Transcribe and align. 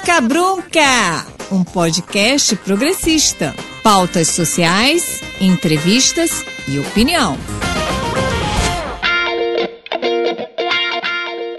Cabrunca, 0.00 1.26
um 1.50 1.64
podcast 1.64 2.54
progressista. 2.56 3.54
Pautas 3.82 4.28
sociais, 4.28 5.20
entrevistas 5.40 6.44
e 6.66 6.78
opinião. 6.78 7.36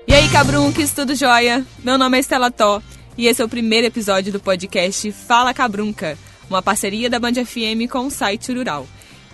E 0.08 0.14
aí, 0.14 0.30
Cabrunques, 0.30 0.92
tudo 0.92 1.16
jóia? 1.16 1.66
Meu 1.84 1.98
nome 1.98 2.18
é 2.18 2.20
Estela 2.22 2.50
Tó 2.50 2.82
e 3.18 3.28
esse 3.28 3.42
é 3.42 3.46
o 3.46 3.50
primeiro 3.50 3.88
episódio 3.88 4.32
do 4.32 4.40
podcast 4.40 5.12
Fala 5.12 5.54
Cabrunca, 5.54 6.18
uma 6.50 6.62
parceria 6.62 7.10
da 7.10 7.20
Band 7.20 7.34
FM 7.46 7.92
com 7.92 8.08
o 8.08 8.12
site 8.12 8.54
Rural. 8.54 8.88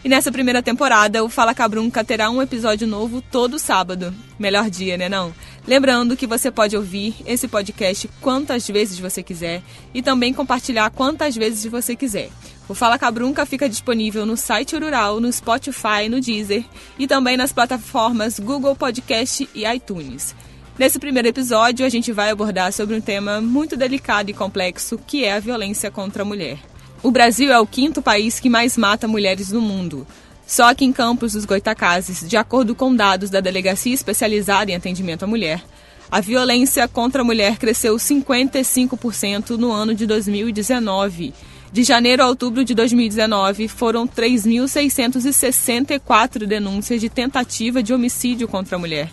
E 0.06 0.08
nessa 0.08 0.32
primeira 0.32 0.62
temporada, 0.62 1.24
o 1.24 1.30
Fala 1.30 1.56
Cabrunca 1.56 2.04
terá 2.04 2.30
um 2.30 2.40
episódio 2.40 2.86
novo 2.86 3.24
todo 3.24 3.58
sábado. 3.58 4.14
Melhor 4.38 4.70
dia, 4.70 4.98
né 4.98 5.10
não? 5.10 5.34
Lembrando 5.68 6.16
que 6.16 6.28
você 6.28 6.52
pode 6.52 6.78
ouvir 6.78 7.16
esse 7.26 7.48
podcast 7.48 8.08
quantas 8.22 8.68
vezes 8.68 9.00
você 9.00 9.23
quiser 9.23 9.64
e 9.95 10.04
também 10.04 10.31
compartilhar 10.31 10.91
quantas 10.91 11.36
vezes 11.36 11.66
você 11.66 11.95
quiser. 11.95 12.30
O 12.70 12.76
Fala 12.76 13.00
Cabrunca 13.00 13.48
fica 13.48 13.68
disponível 13.68 14.28
no 14.28 14.38
site 14.38 14.78
Rural, 14.78 15.20
no 15.20 15.34
Spotify, 15.34 16.08
no 16.08 16.22
Deezer 16.22 16.64
e 17.00 17.08
também 17.08 17.36
nas 17.36 17.52
plataformas 17.52 18.40
Google 18.40 18.76
Podcast 18.76 19.50
e 19.56 19.66
iTunes. 19.66 20.36
Nesse 20.78 21.00
primeiro 21.00 21.30
episódio, 21.30 21.84
a 21.84 21.90
gente 21.90 22.12
vai 22.12 22.30
abordar 22.30 22.72
sobre 22.72 22.95
um 22.95 23.02
tema 23.02 23.42
muito 23.42 23.76
delicado 23.76 24.30
e 24.30 24.36
complexo, 24.36 25.00
que 25.00 25.26
é 25.26 25.34
a 25.34 25.40
violência 25.40 25.90
contra 25.90 26.22
a 26.22 26.26
mulher. 26.26 26.59
O 27.05 27.12
Brasil 27.12 27.54
é 27.54 27.59
o 27.59 27.68
quinto 27.68 28.02
país 28.02 28.40
que 28.40 28.50
mais 28.50 28.76
mata 28.76 29.08
mulheres 29.08 29.52
no 29.52 29.62
mundo. 29.62 30.08
Só 30.48 30.73
que 30.73 30.84
em 30.84 30.91
Campos 30.91 31.34
dos 31.34 31.45
Goitacazes, 31.45 32.28
de 32.28 32.36
acordo 32.36 32.73
com 32.73 32.95
dados 32.95 33.30
da 33.30 33.40
Delegacia 33.40 33.94
Especializada 33.94 34.72
em 34.72 34.76
Atendimento 34.76 35.22
à 35.22 35.28
Mulher, 35.28 35.64
a 36.09 36.20
violência 36.20 36.88
contra 36.88 37.22
a 37.22 37.23
mulher 37.23 37.59
cresceu 37.59 37.98
55% 37.98 39.52
no 39.52 39.72
ano 39.72 39.94
de 39.94 40.08
2019. 40.08 41.31
De 41.72 41.83
janeiro 41.83 42.23
a 42.23 42.28
outubro 42.28 42.66
de 42.66 42.73
2019, 42.73 43.67
foram 43.67 44.08
3.664 44.08 46.48
denúncias 46.48 47.00
de 47.00 47.08
tentativa 47.08 47.83
de 47.83 47.94
homicídio 47.94 48.48
contra 48.48 48.78
a 48.78 48.80
mulher, 48.80 49.11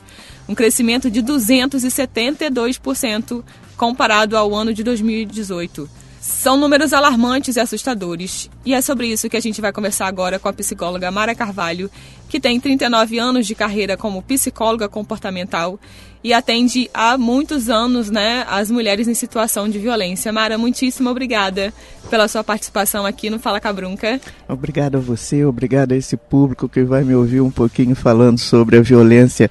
um 0.49 0.55
crescimento 0.55 1.11
de 1.11 1.23
272% 1.23 3.45
comparado 3.77 4.35
ao 4.35 4.55
ano 4.55 4.73
de 4.73 4.83
2018. 4.83 6.01
São 6.23 6.57
números 6.57 6.93
alarmantes 6.93 7.57
e 7.57 7.61
assustadores. 7.61 8.49
E 8.65 8.73
é 8.73 8.81
sobre 8.81 9.09
isso 9.09 9.29
que 9.29 9.37
a 9.37 9.41
gente 9.41 9.61
vai 9.61 9.73
conversar 9.73 10.07
agora 10.07 10.39
com 10.39 10.49
a 10.49 10.53
psicóloga 10.53 11.11
Mara 11.11 11.35
Carvalho, 11.35 11.91
que 12.29 12.39
tem 12.39 12.61
39 12.61 13.19
anos 13.19 13.45
de 13.45 13.57
carreira 13.57 13.97
como 13.97 14.23
psicóloga 14.23 14.89
comportamental 14.89 15.81
e 16.23 16.33
atende 16.33 16.89
há 16.95 17.19
muitos 17.19 17.69
anos 17.69 18.09
né, 18.09 18.47
as 18.49 18.71
mulheres 18.71 19.09
em 19.09 19.15
situação 19.15 19.69
de 19.69 19.81
violência. 19.81 20.33
Mara, 20.33 20.57
muitíssimo 20.57 21.11
obrigada 21.11 21.75
pela 22.09 22.29
sua 22.29 22.45
participação 22.45 23.05
aqui 23.05 23.29
no 23.29 23.41
Fala 23.41 23.59
Cabrunca. 23.59 24.21
Obrigado 24.49 24.99
a 24.99 25.01
você, 25.01 25.45
obrigado 25.45 25.91
a 25.91 25.97
esse 25.97 26.17
público 26.17 26.69
que 26.69 26.85
vai 26.85 27.03
me 27.03 27.17
ouvir 27.17 27.41
um 27.41 27.51
pouquinho 27.51 27.97
falando 27.97 28.39
sobre 28.39 28.79
a 28.79 28.81
violência 28.81 29.51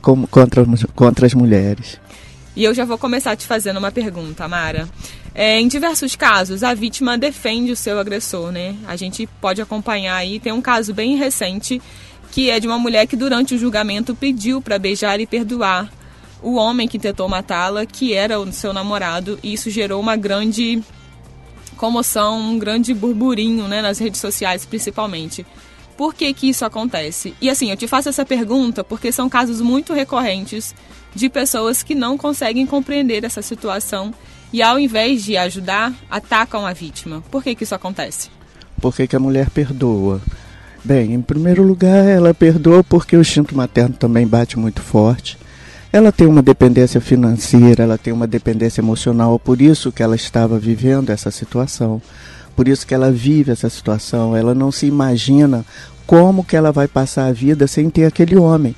contra, 0.00 0.64
contra 0.94 1.26
as 1.26 1.34
mulheres. 1.34 2.00
E 2.56 2.64
eu 2.64 2.72
já 2.72 2.86
vou 2.86 2.96
começar 2.96 3.36
te 3.36 3.46
fazendo 3.46 3.76
uma 3.76 3.92
pergunta, 3.92 4.48
Mara. 4.48 4.88
É, 5.34 5.60
em 5.60 5.68
diversos 5.68 6.16
casos, 6.16 6.62
a 6.62 6.72
vítima 6.72 7.18
defende 7.18 7.70
o 7.70 7.76
seu 7.76 8.00
agressor, 8.00 8.50
né? 8.50 8.74
A 8.86 8.96
gente 8.96 9.28
pode 9.40 9.60
acompanhar 9.60 10.16
aí, 10.16 10.40
tem 10.40 10.52
um 10.52 10.62
caso 10.62 10.94
bem 10.94 11.16
recente 11.16 11.82
que 12.32 12.50
é 12.50 12.58
de 12.58 12.66
uma 12.66 12.78
mulher 12.78 13.06
que 13.06 13.16
durante 13.16 13.54
o 13.54 13.58
julgamento 13.58 14.14
pediu 14.14 14.60
para 14.60 14.78
beijar 14.78 15.20
e 15.20 15.26
perdoar 15.26 15.92
o 16.42 16.54
homem 16.54 16.88
que 16.88 16.98
tentou 16.98 17.28
matá-la, 17.28 17.86
que 17.86 18.14
era 18.14 18.40
o 18.40 18.52
seu 18.52 18.72
namorado, 18.72 19.38
e 19.42 19.52
isso 19.52 19.70
gerou 19.70 20.00
uma 20.00 20.16
grande 20.16 20.82
comoção, 21.76 22.38
um 22.38 22.58
grande 22.58 22.92
burburinho, 22.94 23.68
né, 23.68 23.80
nas 23.82 23.98
redes 23.98 24.20
sociais 24.20 24.64
principalmente. 24.64 25.46
Por 25.96 26.14
que 26.14 26.32
que 26.34 26.48
isso 26.48 26.64
acontece? 26.64 27.34
E 27.40 27.48
assim, 27.48 27.70
eu 27.70 27.76
te 27.76 27.86
faço 27.86 28.08
essa 28.08 28.24
pergunta 28.24 28.84
porque 28.84 29.10
são 29.10 29.28
casos 29.28 29.60
muito 29.60 29.92
recorrentes 29.92 30.74
de 31.16 31.30
pessoas 31.30 31.82
que 31.82 31.94
não 31.94 32.18
conseguem 32.18 32.66
compreender 32.66 33.24
essa 33.24 33.40
situação 33.40 34.12
e 34.52 34.62
ao 34.62 34.78
invés 34.78 35.24
de 35.24 35.36
ajudar, 35.36 35.92
atacam 36.10 36.66
a 36.66 36.72
vítima. 36.72 37.22
Por 37.30 37.42
que, 37.42 37.54
que 37.54 37.64
isso 37.64 37.74
acontece? 37.74 38.28
Por 38.80 38.94
que, 38.94 39.06
que 39.06 39.16
a 39.16 39.20
mulher 39.20 39.50
perdoa? 39.50 40.20
Bem, 40.84 41.14
em 41.14 41.22
primeiro 41.22 41.62
lugar, 41.62 42.06
ela 42.06 42.32
perdoa 42.34 42.84
porque 42.84 43.16
o 43.16 43.20
instinto 43.20 43.56
materno 43.56 43.96
também 43.96 44.26
bate 44.26 44.58
muito 44.58 44.82
forte. 44.82 45.38
Ela 45.90 46.12
tem 46.12 46.26
uma 46.26 46.42
dependência 46.42 47.00
financeira, 47.00 47.84
ela 47.84 47.96
tem 47.96 48.12
uma 48.12 48.26
dependência 48.26 48.82
emocional, 48.82 49.38
por 49.38 49.62
isso 49.62 49.90
que 49.90 50.02
ela 50.02 50.14
estava 50.14 50.58
vivendo 50.58 51.10
essa 51.10 51.30
situação. 51.30 52.00
Por 52.54 52.68
isso 52.68 52.86
que 52.86 52.94
ela 52.94 53.10
vive 53.10 53.52
essa 53.52 53.70
situação, 53.70 54.36
ela 54.36 54.54
não 54.54 54.70
se 54.70 54.86
imagina 54.86 55.64
como 56.06 56.44
que 56.44 56.54
ela 56.56 56.70
vai 56.70 56.86
passar 56.86 57.26
a 57.26 57.32
vida 57.32 57.66
sem 57.66 57.90
ter 57.90 58.04
aquele 58.04 58.36
homem. 58.36 58.76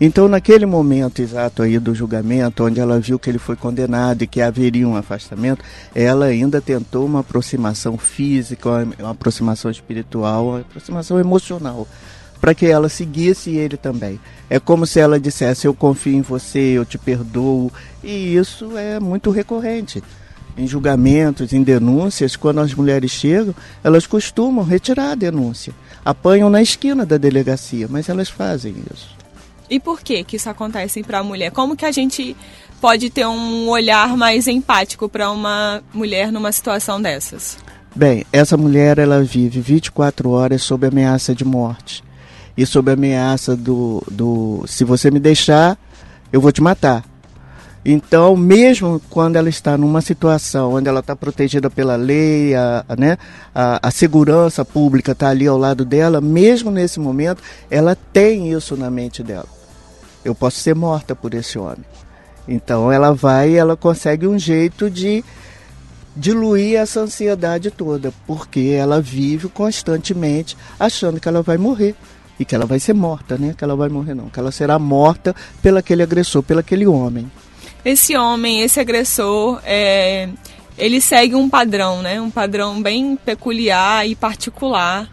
Então, 0.00 0.26
naquele 0.26 0.66
momento 0.66 1.22
exato 1.22 1.62
aí 1.62 1.78
do 1.78 1.94
julgamento, 1.94 2.64
onde 2.64 2.80
ela 2.80 2.98
viu 2.98 3.18
que 3.18 3.30
ele 3.30 3.38
foi 3.38 3.54
condenado 3.54 4.22
e 4.22 4.26
que 4.26 4.40
haveria 4.40 4.88
um 4.88 4.96
afastamento, 4.96 5.64
ela 5.94 6.26
ainda 6.26 6.60
tentou 6.60 7.06
uma 7.06 7.20
aproximação 7.20 7.96
física, 7.96 8.68
uma 8.98 9.12
aproximação 9.12 9.70
espiritual, 9.70 10.48
uma 10.48 10.60
aproximação 10.60 11.20
emocional, 11.20 11.86
para 12.40 12.54
que 12.54 12.66
ela 12.66 12.88
seguisse 12.88 13.50
ele 13.50 13.76
também. 13.76 14.18
É 14.50 14.58
como 14.58 14.84
se 14.84 14.98
ela 14.98 15.20
dissesse: 15.20 15.66
Eu 15.66 15.74
confio 15.74 16.14
em 16.14 16.22
você, 16.22 16.58
eu 16.58 16.84
te 16.84 16.98
perdoo, 16.98 17.72
e 18.02 18.34
isso 18.34 18.76
é 18.76 18.98
muito 18.98 19.30
recorrente. 19.30 20.02
Em 20.56 20.66
julgamentos, 20.66 21.52
em 21.52 21.62
denúncias, 21.62 22.36
quando 22.36 22.60
as 22.60 22.74
mulheres 22.74 23.10
chegam, 23.10 23.54
elas 23.82 24.06
costumam 24.06 24.64
retirar 24.64 25.12
a 25.12 25.16
denúncia. 25.16 25.72
Apanham 26.04 26.50
na 26.50 26.62
esquina 26.62 27.06
da 27.06 27.16
delegacia, 27.16 27.88
mas 27.88 28.08
elas 28.08 28.28
fazem 28.28 28.74
isso. 28.92 29.23
E 29.74 29.80
por 29.80 30.02
que 30.02 30.22
que 30.22 30.36
isso 30.36 30.48
acontece 30.48 31.02
para 31.02 31.18
a 31.18 31.22
mulher? 31.24 31.50
Como 31.50 31.74
que 31.74 31.84
a 31.84 31.90
gente 31.90 32.36
pode 32.80 33.10
ter 33.10 33.26
um 33.26 33.68
olhar 33.68 34.16
mais 34.16 34.46
empático 34.46 35.08
para 35.08 35.28
uma 35.32 35.82
mulher 35.92 36.30
numa 36.30 36.52
situação 36.52 37.02
dessas? 37.02 37.58
Bem, 37.92 38.24
essa 38.32 38.56
mulher 38.56 39.00
ela 39.00 39.20
vive 39.24 39.60
24 39.60 40.30
horas 40.30 40.62
sob 40.62 40.86
ameaça 40.86 41.34
de 41.34 41.44
morte 41.44 42.04
e 42.56 42.64
sob 42.64 42.92
ameaça 42.92 43.56
do, 43.56 44.00
do 44.08 44.64
se 44.68 44.84
você 44.84 45.10
me 45.10 45.18
deixar, 45.18 45.76
eu 46.32 46.40
vou 46.40 46.52
te 46.52 46.62
matar. 46.62 47.02
Então, 47.84 48.36
mesmo 48.36 49.02
quando 49.10 49.34
ela 49.34 49.48
está 49.48 49.76
numa 49.76 50.00
situação 50.00 50.74
onde 50.74 50.88
ela 50.88 51.00
está 51.00 51.16
protegida 51.16 51.68
pela 51.68 51.96
lei, 51.96 52.54
a, 52.54 52.84
a 52.88 52.94
né, 52.94 53.18
a, 53.52 53.88
a, 53.88 53.90
segurança 53.90 54.64
pública 54.64 55.10
está 55.10 55.30
ali 55.30 55.48
ao 55.48 55.58
lado 55.58 55.84
dela, 55.84 56.20
mesmo 56.20 56.70
nesse 56.70 57.00
momento, 57.00 57.42
ela 57.68 57.96
tem 58.12 58.52
isso 58.52 58.76
na 58.76 58.88
mente 58.88 59.20
dela. 59.20 59.53
Eu 60.24 60.34
posso 60.34 60.58
ser 60.58 60.74
morta 60.74 61.14
por 61.14 61.34
esse 61.34 61.58
homem. 61.58 61.84
Então, 62.46 62.90
ela 62.90 63.12
vai 63.12 63.50
e 63.50 63.56
ela 63.56 63.76
consegue 63.76 64.26
um 64.26 64.38
jeito 64.38 64.90
de 64.90 65.24
diluir 66.16 66.78
essa 66.78 67.00
ansiedade 67.00 67.70
toda, 67.70 68.12
porque 68.26 68.74
ela 68.76 69.00
vive 69.00 69.48
constantemente 69.48 70.56
achando 70.78 71.18
que 71.18 71.28
ela 71.28 71.42
vai 71.42 71.58
morrer 71.58 71.94
e 72.38 72.44
que 72.44 72.54
ela 72.54 72.66
vai 72.66 72.78
ser 72.78 72.94
morta, 72.94 73.36
né? 73.36 73.54
Que 73.56 73.64
ela 73.64 73.74
vai 73.74 73.88
morrer 73.88 74.14
não, 74.14 74.28
que 74.28 74.38
ela 74.38 74.52
será 74.52 74.78
morta 74.78 75.34
pelo 75.60 75.78
aquele 75.78 76.02
agressor, 76.02 76.42
pelo 76.42 76.60
aquele 76.60 76.86
homem 76.86 77.30
esse 77.84 78.16
homem, 78.16 78.62
esse 78.62 78.80
agressor, 78.80 79.60
é, 79.62 80.30
ele 80.78 81.00
segue 81.00 81.34
um 81.34 81.48
padrão, 81.50 82.00
né? 82.00 82.20
Um 82.20 82.30
padrão 82.30 82.80
bem 82.80 83.14
peculiar 83.14 84.08
e 84.08 84.16
particular 84.16 85.08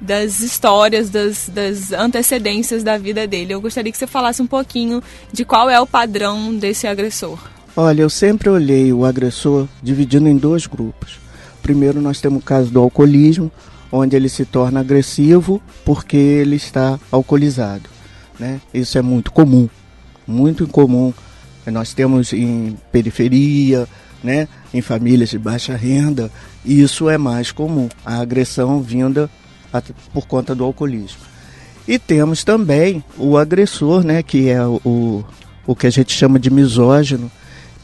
das 0.00 0.40
histórias, 0.40 1.10
das, 1.10 1.48
das 1.48 1.92
antecedências 1.92 2.82
da 2.82 2.98
vida 2.98 3.26
dele. 3.26 3.54
Eu 3.54 3.60
gostaria 3.60 3.90
que 3.90 3.98
você 3.98 4.06
falasse 4.06 4.42
um 4.42 4.46
pouquinho 4.46 5.02
de 5.32 5.44
qual 5.44 5.70
é 5.70 5.80
o 5.80 5.86
padrão 5.86 6.54
desse 6.54 6.86
agressor. 6.86 7.38
Olha, 7.76 8.02
eu 8.02 8.10
sempre 8.10 8.48
olhei 8.48 8.92
o 8.92 9.04
agressor 9.04 9.68
dividindo 9.82 10.28
em 10.28 10.36
dois 10.36 10.66
grupos. 10.66 11.18
Primeiro, 11.62 12.00
nós 12.00 12.20
temos 12.20 12.40
o 12.40 12.44
caso 12.44 12.70
do 12.70 12.80
alcoolismo, 12.80 13.50
onde 13.90 14.16
ele 14.16 14.28
se 14.28 14.44
torna 14.44 14.80
agressivo 14.80 15.60
porque 15.84 16.16
ele 16.16 16.56
está 16.56 16.98
alcoolizado. 17.10 17.88
Né? 18.38 18.60
Isso 18.72 18.98
é 18.98 19.02
muito 19.02 19.32
comum, 19.32 19.68
muito 20.26 20.64
incomum 20.64 21.12
nós 21.70 21.92
temos 21.92 22.32
em 22.32 22.76
periferia, 22.92 23.86
né, 24.22 24.48
em 24.72 24.80
famílias 24.80 25.30
de 25.30 25.38
baixa 25.38 25.76
renda, 25.76 26.30
isso 26.64 27.08
é 27.08 27.18
mais 27.18 27.50
comum, 27.52 27.88
a 28.04 28.20
agressão 28.20 28.80
vinda 28.80 29.30
por 30.12 30.26
conta 30.26 30.54
do 30.54 30.64
alcoolismo. 30.64 31.20
E 31.86 31.98
temos 31.98 32.42
também 32.42 33.02
o 33.16 33.36
agressor, 33.38 34.04
né, 34.04 34.22
que 34.22 34.48
é 34.48 34.64
o, 34.66 35.24
o 35.66 35.74
que 35.74 35.86
a 35.86 35.90
gente 35.90 36.12
chama 36.12 36.38
de 36.38 36.50
misógino, 36.50 37.30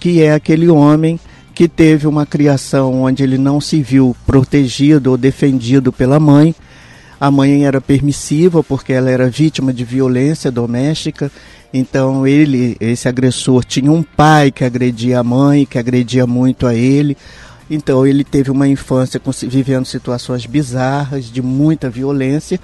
que 0.01 0.23
é 0.23 0.35
aquele 0.35 0.69
homem 0.69 1.21
que 1.55 1.69
teve 1.69 2.07
uma 2.07 2.27
criação 2.27 3.03
onde 3.03 3.23
ele 3.23 3.39
não 3.39 3.61
se 3.61 3.83
viu 3.83 4.17
protegido 4.27 5.11
ou 5.11 5.17
defendido 5.17 5.93
pela 5.93 6.19
mãe, 6.19 6.55
A 7.23 7.31
mãe 7.31 7.65
era 7.65 7.81
permissiva 7.81 8.65
porque 8.65 8.93
ela 8.93 9.09
era 9.09 9.31
vítima 9.31 9.73
de 9.73 9.85
violência 9.85 10.51
doméstica. 10.51 11.31
Então 11.73 12.27
ele, 12.27 12.77
esse 12.81 13.07
agressor, 13.07 13.65
tinha 13.65 13.93
um 13.93 14.03
pai 14.03 14.51
que 14.51 14.65
agredia 14.65 15.21
a 15.21 15.23
mãe, 15.23 15.65
que 15.65 15.79
agredia 15.79 16.27
muito 16.27 16.67
a 16.67 16.75
ele. 16.75 17.17
Então 17.71 18.07
ele 18.07 18.25
teve 18.25 18.51
uma 18.51 18.69
infância 18.69 19.21
vivendo 19.49 19.87
situações 19.87 20.47
bizarras, 20.47 21.27
de 21.27 21.41
muita 21.41 21.89
violência. 21.89 22.61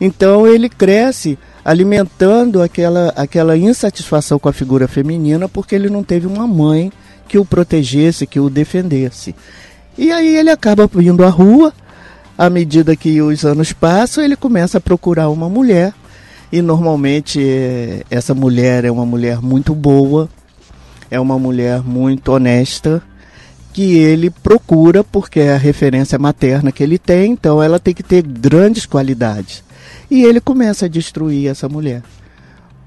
Então 0.00 0.46
ele 0.46 0.68
cresce 0.68 1.38
alimentando 1.64 2.62
aquela, 2.62 3.12
aquela 3.16 3.56
insatisfação 3.56 4.38
com 4.38 4.48
a 4.48 4.52
figura 4.52 4.88
feminina 4.88 5.48
porque 5.48 5.74
ele 5.74 5.90
não 5.90 6.02
teve 6.02 6.26
uma 6.26 6.46
mãe 6.46 6.90
que 7.28 7.38
o 7.38 7.44
protegesse, 7.44 8.26
que 8.26 8.40
o 8.40 8.50
defendesse. 8.50 9.34
E 9.96 10.10
aí 10.10 10.36
ele 10.36 10.50
acaba 10.50 10.88
vindo 10.92 11.24
à 11.24 11.28
rua, 11.28 11.72
à 12.36 12.48
medida 12.48 12.96
que 12.96 13.20
os 13.20 13.44
anos 13.44 13.72
passam, 13.72 14.24
ele 14.24 14.34
começa 14.34 14.78
a 14.78 14.80
procurar 14.80 15.28
uma 15.28 15.48
mulher. 15.48 15.92
E 16.50 16.60
normalmente 16.60 17.40
eh, 17.40 18.02
essa 18.10 18.34
mulher 18.34 18.84
é 18.84 18.90
uma 18.90 19.06
mulher 19.06 19.40
muito 19.40 19.74
boa, 19.74 20.28
é 21.10 21.20
uma 21.20 21.38
mulher 21.38 21.82
muito 21.82 22.32
honesta, 22.32 23.00
que 23.72 23.96
ele 23.98 24.30
procura 24.30 25.04
porque 25.04 25.40
é 25.40 25.54
a 25.54 25.58
referência 25.58 26.18
materna 26.18 26.72
que 26.72 26.82
ele 26.82 26.98
tem, 26.98 27.32
então 27.32 27.62
ela 27.62 27.78
tem 27.78 27.94
que 27.94 28.02
ter 28.02 28.22
grandes 28.22 28.86
qualidades. 28.86 29.62
E 30.10 30.24
ele 30.24 30.40
começa 30.40 30.86
a 30.86 30.88
destruir 30.88 31.48
essa 31.48 31.68
mulher 31.68 32.02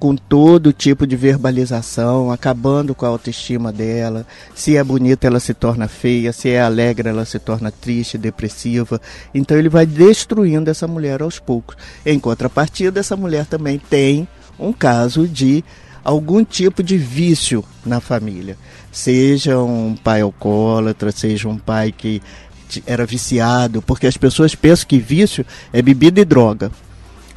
com 0.03 0.17
todo 0.17 0.73
tipo 0.73 1.07
de 1.07 1.15
verbalização, 1.15 2.29
acabando 2.29 2.93
com 2.93 3.05
a 3.05 3.07
autoestima 3.07 3.71
dela. 3.71 4.27
Se 4.53 4.75
é 4.75 4.83
bonita, 4.83 5.25
ela 5.25 5.39
se 5.39 5.53
torna 5.53 5.87
feia, 5.87 6.33
se 6.33 6.49
é 6.49 6.61
alegre, 6.61 7.07
ela 7.07 7.23
se 7.23 7.39
torna 7.39 7.71
triste, 7.71 8.17
depressiva. 8.17 8.99
Então 9.33 9.57
ele 9.57 9.69
vai 9.69 9.85
destruindo 9.85 10.69
essa 10.69 10.85
mulher 10.89 11.21
aos 11.21 11.39
poucos. 11.39 11.77
Em 12.05 12.19
contrapartida, 12.19 12.99
essa 12.99 13.15
mulher 13.15 13.45
também 13.45 13.79
tem 13.79 14.27
um 14.59 14.73
caso 14.73 15.25
de 15.25 15.63
algum 16.03 16.43
tipo 16.43 16.83
de 16.83 16.97
vício 16.97 17.63
na 17.85 18.01
família. 18.01 18.57
Seja 18.93 19.57
um 19.57 19.95
pai 19.95 20.21
alcoólatra, 20.21 21.11
seja 21.11 21.49
um 21.49 21.57
pai 21.57 21.91
que 21.91 22.21
era 22.85 23.07
viciado, 23.07 23.81
porque 23.81 24.05
as 24.05 24.15
pessoas 24.15 24.53
pensam 24.53 24.87
que 24.87 24.99
vício 24.99 25.43
é 25.73 25.81
bebida 25.81 26.21
e 26.21 26.25
droga. 26.25 26.71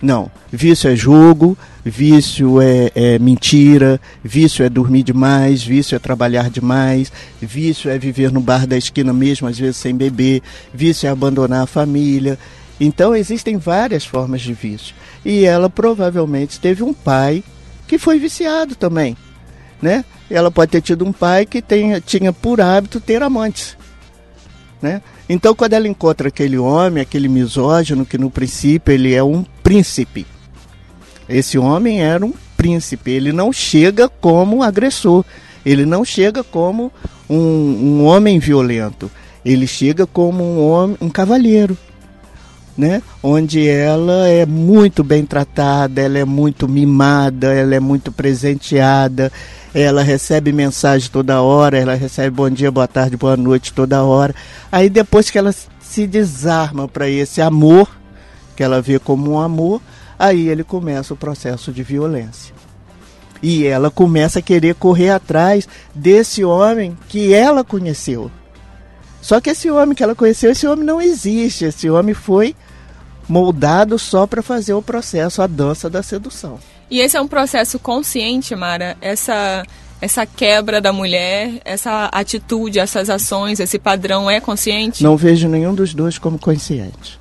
Não, 0.02 0.30
vício 0.52 0.90
é 0.90 0.94
jogo, 0.94 1.56
vício 1.82 2.60
é, 2.60 2.92
é, 2.94 3.18
mentira, 3.18 3.98
vício 4.22 4.62
é 4.62 4.68
dormir 4.68 5.02
demais, 5.02 5.62
vício 5.62 5.96
é 5.96 5.98
trabalhar 5.98 6.50
demais, 6.50 7.10
vício 7.40 7.90
é 7.90 7.98
viver 7.98 8.30
no 8.30 8.42
bar 8.42 8.66
da 8.66 8.76
esquina 8.76 9.14
mesmo, 9.14 9.48
às 9.48 9.58
vezes 9.58 9.78
sem 9.78 9.96
beber, 9.96 10.42
vício 10.74 11.06
é 11.06 11.10
abandonar 11.10 11.62
a 11.62 11.66
família. 11.66 12.38
Então 12.78 13.16
existem 13.16 13.56
várias 13.56 14.04
formas 14.04 14.42
de 14.42 14.52
vício. 14.52 14.94
E 15.24 15.46
ela 15.46 15.70
provavelmente 15.70 16.60
teve 16.60 16.82
um 16.82 16.92
pai 16.92 17.42
que 17.88 17.96
foi 17.96 18.18
viciado 18.18 18.74
também, 18.74 19.16
né? 19.80 20.04
Ela 20.30 20.50
pode 20.50 20.72
ter 20.72 20.80
tido 20.80 21.04
um 21.04 21.12
pai 21.12 21.46
que 21.46 21.62
tenha, 21.62 22.00
tinha 22.00 22.32
por 22.32 22.60
hábito 22.60 23.00
ter 23.00 23.22
amantes, 23.22 23.76
né? 24.82 25.00
Então, 25.28 25.54
quando 25.54 25.72
ela 25.72 25.88
encontra 25.88 26.28
aquele 26.28 26.56
homem, 26.58 27.02
aquele 27.02 27.28
misógino, 27.28 28.06
que 28.06 28.18
no 28.18 28.30
princípio 28.30 28.92
ele 28.92 29.14
é 29.14 29.22
um 29.22 29.44
príncipe, 29.62 30.26
esse 31.28 31.58
homem 31.58 32.02
era 32.02 32.24
um 32.24 32.32
príncipe, 32.56 33.10
ele 33.10 33.32
não 33.32 33.52
chega 33.52 34.08
como 34.08 34.62
agressor, 34.62 35.24
ele 35.64 35.84
não 35.84 36.04
chega 36.04 36.44
como 36.44 36.92
um, 37.28 37.36
um 37.36 38.04
homem 38.04 38.38
violento, 38.38 39.10
ele 39.44 39.66
chega 39.66 40.06
como 40.06 40.44
um 40.44 40.68
homem, 40.68 40.96
um 41.00 41.08
cavalheiro, 41.08 41.76
né? 42.76 43.02
Onde 43.22 43.66
ela 43.66 44.28
é 44.28 44.44
muito 44.44 45.02
bem 45.02 45.24
tratada, 45.24 46.00
ela 46.00 46.18
é 46.18 46.24
muito 46.24 46.68
mimada, 46.68 47.52
ela 47.54 47.74
é 47.74 47.80
muito 47.80 48.12
presenteada, 48.12 49.32
ela 49.74 50.02
recebe 50.02 50.52
mensagem 50.52 51.10
toda 51.10 51.40
hora, 51.40 51.78
ela 51.78 51.94
recebe 51.94 52.30
bom 52.30 52.50
dia, 52.50 52.70
boa 52.70 52.86
tarde, 52.88 53.16
boa 53.16 53.36
noite 53.36 53.72
toda 53.72 54.02
hora. 54.02 54.34
Aí 54.70 54.90
depois 54.90 55.30
que 55.30 55.38
ela 55.38 55.54
se 55.80 56.06
desarma 56.06 56.86
para 56.86 57.08
esse 57.08 57.40
amor, 57.40 57.88
que 58.54 58.62
ela 58.62 58.82
vê 58.82 58.98
como 58.98 59.32
um 59.32 59.38
amor, 59.38 59.80
aí 60.18 60.48
ele 60.48 60.64
começa 60.64 61.14
o 61.14 61.16
processo 61.16 61.72
de 61.72 61.82
violência. 61.82 62.54
E 63.42 63.66
ela 63.66 63.90
começa 63.90 64.38
a 64.38 64.42
querer 64.42 64.74
correr 64.74 65.10
atrás 65.10 65.68
desse 65.94 66.42
homem 66.44 66.96
que 67.08 67.34
ela 67.34 67.62
conheceu. 67.62 68.30
Só 69.20 69.40
que 69.40 69.50
esse 69.50 69.68
homem 69.70 69.94
que 69.94 70.02
ela 70.02 70.14
conheceu, 70.14 70.52
esse 70.52 70.66
homem 70.66 70.84
não 70.84 71.02
existe. 71.02 71.64
Esse 71.64 71.90
homem 71.90 72.14
foi 72.14 72.54
moldado 73.28 73.98
só 73.98 74.26
para 74.26 74.42
fazer 74.42 74.74
o 74.74 74.82
processo, 74.82 75.42
a 75.42 75.46
dança 75.46 75.90
da 75.90 76.02
sedução. 76.02 76.58
E 76.90 77.00
esse 77.00 77.16
é 77.16 77.20
um 77.20 77.26
processo 77.26 77.78
consciente, 77.78 78.54
Mara? 78.54 78.96
Essa, 79.00 79.64
essa 80.00 80.24
quebra 80.24 80.80
da 80.80 80.92
mulher, 80.92 81.60
essa 81.64 82.06
atitude, 82.12 82.78
essas 82.78 83.10
ações, 83.10 83.58
esse 83.58 83.78
padrão 83.78 84.30
é 84.30 84.40
consciente? 84.40 85.02
Não 85.02 85.16
vejo 85.16 85.48
nenhum 85.48 85.74
dos 85.74 85.92
dois 85.92 86.18
como 86.18 86.38
consciente. 86.38 87.18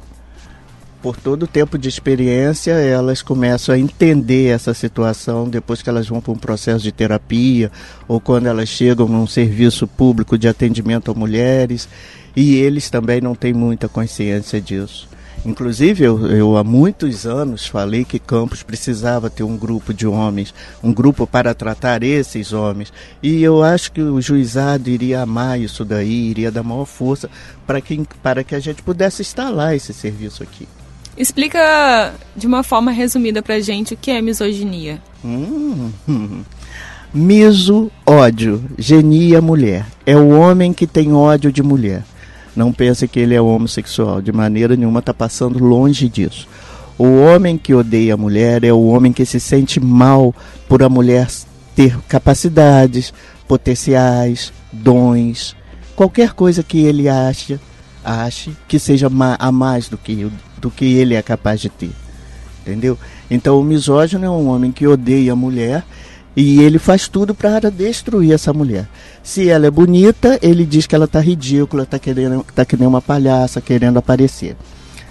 Por 1.02 1.18
todo 1.18 1.44
o 1.44 1.48
tempo 1.48 1.78
de 1.78 1.88
experiência, 1.88 2.72
elas 2.72 3.22
começam 3.22 3.75
a 3.75 3.78
entender 3.78 4.48
essa 4.48 4.74
situação 4.74 5.48
depois 5.48 5.81
que 5.81 5.90
elas 5.90 6.08
vão 6.08 6.19
para 6.19 6.31
um 6.31 6.38
processo 6.38 6.84
de 6.84 6.92
terapia 6.92 7.72
ou 8.08 8.19
quando 8.19 8.48
elas 8.48 8.69
chegam 8.69 9.08
num 9.08 9.28
serviço 9.28 9.88
público 9.88 10.36
de 10.36 10.48
atendimento 10.48 11.12
a 11.12 11.13
mulheres. 11.13 11.88
E 12.36 12.56
eles 12.56 12.90
também 12.90 13.22
não 13.22 13.36
têm 13.36 13.54
muita 13.54 13.88
consciência 13.88 14.60
disso. 14.60 15.08
Inclusive, 15.45 16.03
eu, 16.03 16.27
eu, 16.31 16.57
há 16.57 16.63
muitos 16.63 17.25
anos 17.25 17.68
falei 17.68 18.03
que 18.03 18.18
Campos 18.18 18.63
precisava 18.63 19.30
ter 19.30 19.44
um 19.44 19.56
grupo 19.56 19.94
de 19.94 20.07
homens, 20.07 20.53
um 20.81 20.92
grupo 20.92 21.27
para 21.27 21.53
tratar 21.53 22.01
esses 22.01 22.51
homens. 22.51 22.92
E 23.21 23.44
eu 23.44 23.63
acho 23.63 23.92
que 23.92 24.01
o 24.01 24.19
juizado 24.19 24.89
iria 24.89 25.21
amar 25.21 25.59
isso 25.59 25.86
daí, 25.86 26.30
iria 26.30 26.51
dar 26.51 26.63
maior 26.63 26.86
força 26.86 27.30
para 27.68 27.80
que, 27.80 28.03
para 28.24 28.44
que 28.44 28.56
a 28.56 28.59
gente 28.59 28.81
pudesse 28.81 29.21
instalar 29.21 29.75
esse 29.75 29.94
serviço 29.94 30.42
aqui. 30.42 30.68
Explica 31.15 32.13
de 32.36 32.48
uma 32.48 32.63
forma 32.63 32.91
resumida 32.91 33.41
para 33.41 33.59
gente 33.59 33.94
o 33.94 33.98
que 33.98 34.09
é 34.12 34.21
misoginia. 34.21 35.00
Hum, 35.24 35.91
hum. 36.09 36.44
Miso, 37.13 37.89
ódio, 38.06 38.62
genia, 38.77 39.41
mulher. 39.41 39.86
É 40.06 40.18
o 40.18 40.30
homem 40.30 40.74
que 40.74 40.86
tem 40.86 41.13
ódio 41.13 41.50
de 41.50 41.63
mulher. 41.63 42.03
Não 42.56 42.72
pense 42.72 43.07
que 43.07 43.19
ele 43.19 43.36
é 43.36 43.42
homossexual, 43.42 44.22
de 44.22 44.31
maneira 44.31 44.75
nenhuma 44.75 45.00
está 45.00 45.13
passando 45.13 45.60
longe 45.60 46.07
disso. 46.07 46.48
O 46.98 47.06
homem 47.24 47.57
que 47.57 47.74
odeia 47.74 48.13
a 48.13 48.18
mulher 48.18 48.63
é 48.63 48.72
o 48.72 48.86
homem 48.86 49.12
que 49.12 49.25
se 49.25 49.40
sente 49.40 49.80
mal 49.80 50.34
por 50.69 50.81
a 50.81 50.88
mulher 50.88 51.28
ter 51.75 51.98
capacidades, 52.07 53.13
potenciais, 53.48 54.53
dons, 54.72 55.56
qualquer 55.96 56.32
coisa 56.32 56.63
que 56.63 56.79
ele 56.79 57.10
ache, 57.10 57.60
ache 58.03 58.56
que 58.68 58.79
seja 58.79 59.10
a 59.39 59.51
mais 59.51 59.89
do 59.89 59.98
que, 59.98 60.32
do 60.58 60.72
que 60.72 60.86
ele 60.86 61.15
é 61.15 61.22
capaz 61.22 61.60
de 61.60 61.70
ter. 61.70 61.91
Entendeu? 62.62 62.98
Então 63.29 63.60
o 63.60 63.63
misógino 63.63 64.25
é 64.25 64.29
um 64.29 64.48
homem 64.48 64.72
que 64.72 64.88
odeia 64.88 65.34
a 65.34 65.36
mulher 65.36 65.84
e 66.36 66.62
ele 66.62 66.77
faz 66.77 67.08
tudo 67.08 67.34
para 67.34 67.72
destruir 67.72 68.34
essa 68.34 68.51
mulher. 68.51 68.88
Se 69.24 69.50
ela 69.50 69.68
é 69.68 69.72
bonita, 69.72 70.38
ele 70.42 70.65
diz 70.65 70.86
que 70.86 70.94
ela 70.94 71.06
está 71.06 71.20
ridícula, 71.20 71.84
está 71.84 71.98
querendo, 71.98 72.46
tá 72.54 72.65
que 72.65 72.75
nem 72.75 72.88
uma 72.88 73.01
palhaça, 73.01 73.62
querendo 73.62 73.98
aparecer. 73.98 74.56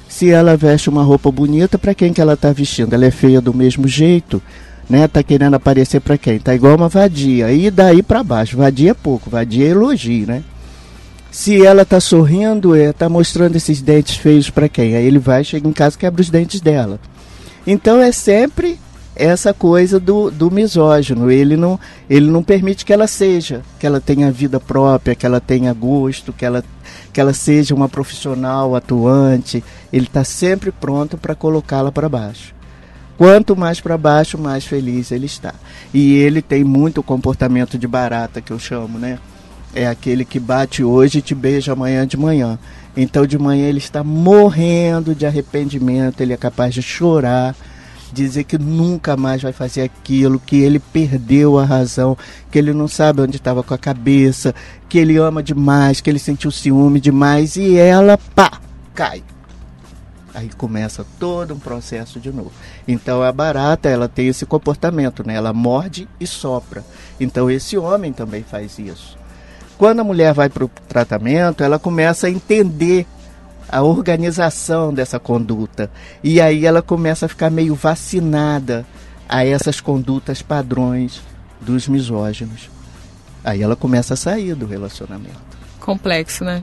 Se 0.08 0.30
ela 0.30 0.56
veste 0.56 0.88
uma 0.88 1.02
roupa 1.02 1.30
bonita, 1.30 1.78
para 1.78 1.94
quem 1.94 2.12
que 2.12 2.20
ela 2.20 2.34
está 2.34 2.52
vestindo? 2.52 2.92
Ela 2.92 3.06
é 3.06 3.10
feia 3.10 3.40
do 3.40 3.54
mesmo 3.54 3.88
jeito, 3.88 4.40
né? 4.88 5.08
Tá 5.08 5.22
querendo 5.22 5.54
aparecer 5.54 6.00
para 6.00 6.18
quem? 6.18 6.38
Tá 6.38 6.54
igual 6.54 6.76
uma 6.76 6.88
vadia. 6.88 7.50
E 7.50 7.70
daí 7.70 8.02
para 8.02 8.22
baixo, 8.22 8.56
vadia 8.56 8.90
é 8.90 8.94
pouco, 8.94 9.30
vadia 9.30 9.66
é 9.66 9.70
elogio, 9.70 10.26
né? 10.26 10.44
Se 11.30 11.66
ela 11.66 11.84
tá 11.84 11.98
sorrindo, 11.98 12.76
é 12.76 12.92
tá 12.92 13.08
mostrando 13.08 13.56
esses 13.56 13.82
dentes 13.82 14.16
feios 14.16 14.50
para 14.50 14.68
quem? 14.68 14.94
Aí 14.94 15.04
ele 15.04 15.18
vai, 15.18 15.42
chega 15.42 15.66
em 15.66 15.72
casa, 15.72 15.98
quebra 15.98 16.20
os 16.20 16.30
dentes 16.30 16.60
dela. 16.60 17.00
Então 17.66 18.00
é 18.00 18.12
sempre 18.12 18.78
essa 19.16 19.54
coisa 19.54 20.00
do, 20.00 20.30
do 20.30 20.50
misógino. 20.50 21.30
Ele 21.30 21.56
não, 21.56 21.78
ele 22.08 22.30
não 22.30 22.42
permite 22.42 22.84
que 22.84 22.92
ela 22.92 23.06
seja, 23.06 23.62
que 23.78 23.86
ela 23.86 24.00
tenha 24.00 24.30
vida 24.30 24.58
própria, 24.58 25.14
que 25.14 25.24
ela 25.24 25.40
tenha 25.40 25.72
gosto, 25.72 26.32
que 26.32 26.44
ela, 26.44 26.64
que 27.12 27.20
ela 27.20 27.32
seja 27.32 27.74
uma 27.74 27.88
profissional 27.88 28.74
atuante. 28.74 29.62
Ele 29.92 30.06
está 30.06 30.24
sempre 30.24 30.72
pronto 30.72 31.16
para 31.16 31.34
colocá-la 31.34 31.92
para 31.92 32.08
baixo. 32.08 32.54
Quanto 33.16 33.56
mais 33.56 33.80
para 33.80 33.96
baixo, 33.96 34.36
mais 34.36 34.64
feliz 34.64 35.12
ele 35.12 35.26
está. 35.26 35.54
E 35.92 36.14
ele 36.14 36.42
tem 36.42 36.64
muito 36.64 37.02
comportamento 37.02 37.78
de 37.78 37.86
barata, 37.86 38.40
que 38.40 38.52
eu 38.52 38.58
chamo, 38.58 38.98
né? 38.98 39.18
É 39.72 39.86
aquele 39.86 40.24
que 40.24 40.40
bate 40.40 40.82
hoje 40.82 41.18
e 41.18 41.22
te 41.22 41.34
beija 41.34 41.72
amanhã 41.72 42.06
de 42.06 42.16
manhã. 42.16 42.58
Então 42.96 43.26
de 43.26 43.38
manhã 43.38 43.66
ele 43.66 43.78
está 43.78 44.02
morrendo 44.04 45.14
de 45.14 45.26
arrependimento, 45.26 46.20
ele 46.20 46.32
é 46.32 46.36
capaz 46.36 46.74
de 46.74 46.82
chorar 46.82 47.54
dizer 48.14 48.44
que 48.44 48.56
nunca 48.56 49.16
mais 49.16 49.42
vai 49.42 49.52
fazer 49.52 49.82
aquilo, 49.82 50.40
que 50.40 50.56
ele 50.56 50.78
perdeu 50.78 51.58
a 51.58 51.64
razão, 51.64 52.16
que 52.50 52.58
ele 52.58 52.72
não 52.72 52.88
sabe 52.88 53.20
onde 53.20 53.36
estava 53.36 53.62
com 53.62 53.74
a 53.74 53.78
cabeça, 53.78 54.54
que 54.88 54.98
ele 54.98 55.16
ama 55.16 55.42
demais, 55.42 56.00
que 56.00 56.08
ele 56.08 56.18
sentiu 56.18 56.50
ciúme 56.50 57.00
demais 57.00 57.56
e 57.56 57.76
ela, 57.76 58.16
pá, 58.34 58.60
cai. 58.94 59.22
Aí 60.34 60.50
começa 60.56 61.06
todo 61.18 61.54
um 61.54 61.58
processo 61.58 62.18
de 62.18 62.32
novo. 62.32 62.50
Então 62.88 63.22
a 63.22 63.30
barata, 63.30 63.88
ela 63.88 64.08
tem 64.08 64.28
esse 64.28 64.44
comportamento, 64.44 65.24
né? 65.24 65.34
Ela 65.34 65.52
morde 65.52 66.08
e 66.18 66.26
sopra. 66.26 66.84
Então 67.20 67.48
esse 67.48 67.78
homem 67.78 68.12
também 68.12 68.42
faz 68.42 68.78
isso. 68.78 69.16
Quando 69.78 70.00
a 70.00 70.04
mulher 70.04 70.32
vai 70.32 70.48
para 70.48 70.64
o 70.64 70.70
tratamento, 70.88 71.62
ela 71.62 71.78
começa 71.78 72.26
a 72.26 72.30
entender 72.30 73.06
a 73.74 73.82
organização 73.82 74.94
dessa 74.94 75.18
conduta. 75.18 75.90
E 76.22 76.40
aí 76.40 76.64
ela 76.64 76.80
começa 76.80 77.26
a 77.26 77.28
ficar 77.28 77.50
meio 77.50 77.74
vacinada 77.74 78.86
a 79.28 79.44
essas 79.44 79.80
condutas 79.80 80.40
padrões 80.40 81.20
dos 81.60 81.88
misóginos. 81.88 82.70
Aí 83.42 83.62
ela 83.62 83.74
começa 83.74 84.14
a 84.14 84.16
sair 84.16 84.54
do 84.54 84.64
relacionamento. 84.64 85.58
Complexo, 85.80 86.44
né? 86.44 86.62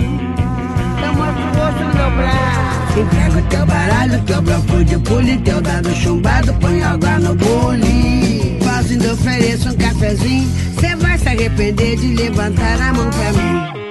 Entrega 2.97 3.41
teu 3.49 3.65
baralho, 3.65 4.21
teu 4.23 4.41
bloco 4.41 4.83
de 4.83 4.97
pule, 4.99 5.37
teu 5.37 5.61
dado 5.61 5.93
chumbado, 5.95 6.53
põe 6.55 6.83
água 6.83 7.19
no 7.19 7.35
bule. 7.35 8.59
Fazendo 8.61 9.13
ofereço 9.13 9.69
um 9.69 9.77
cafezinho, 9.77 10.49
cê 10.79 10.95
vai 10.97 11.17
se 11.17 11.29
arrepender 11.29 11.95
de 11.95 12.15
levantar 12.15 12.81
a 12.81 12.93
mão 12.93 13.09
pra 13.09 13.31
mim. 13.31 13.90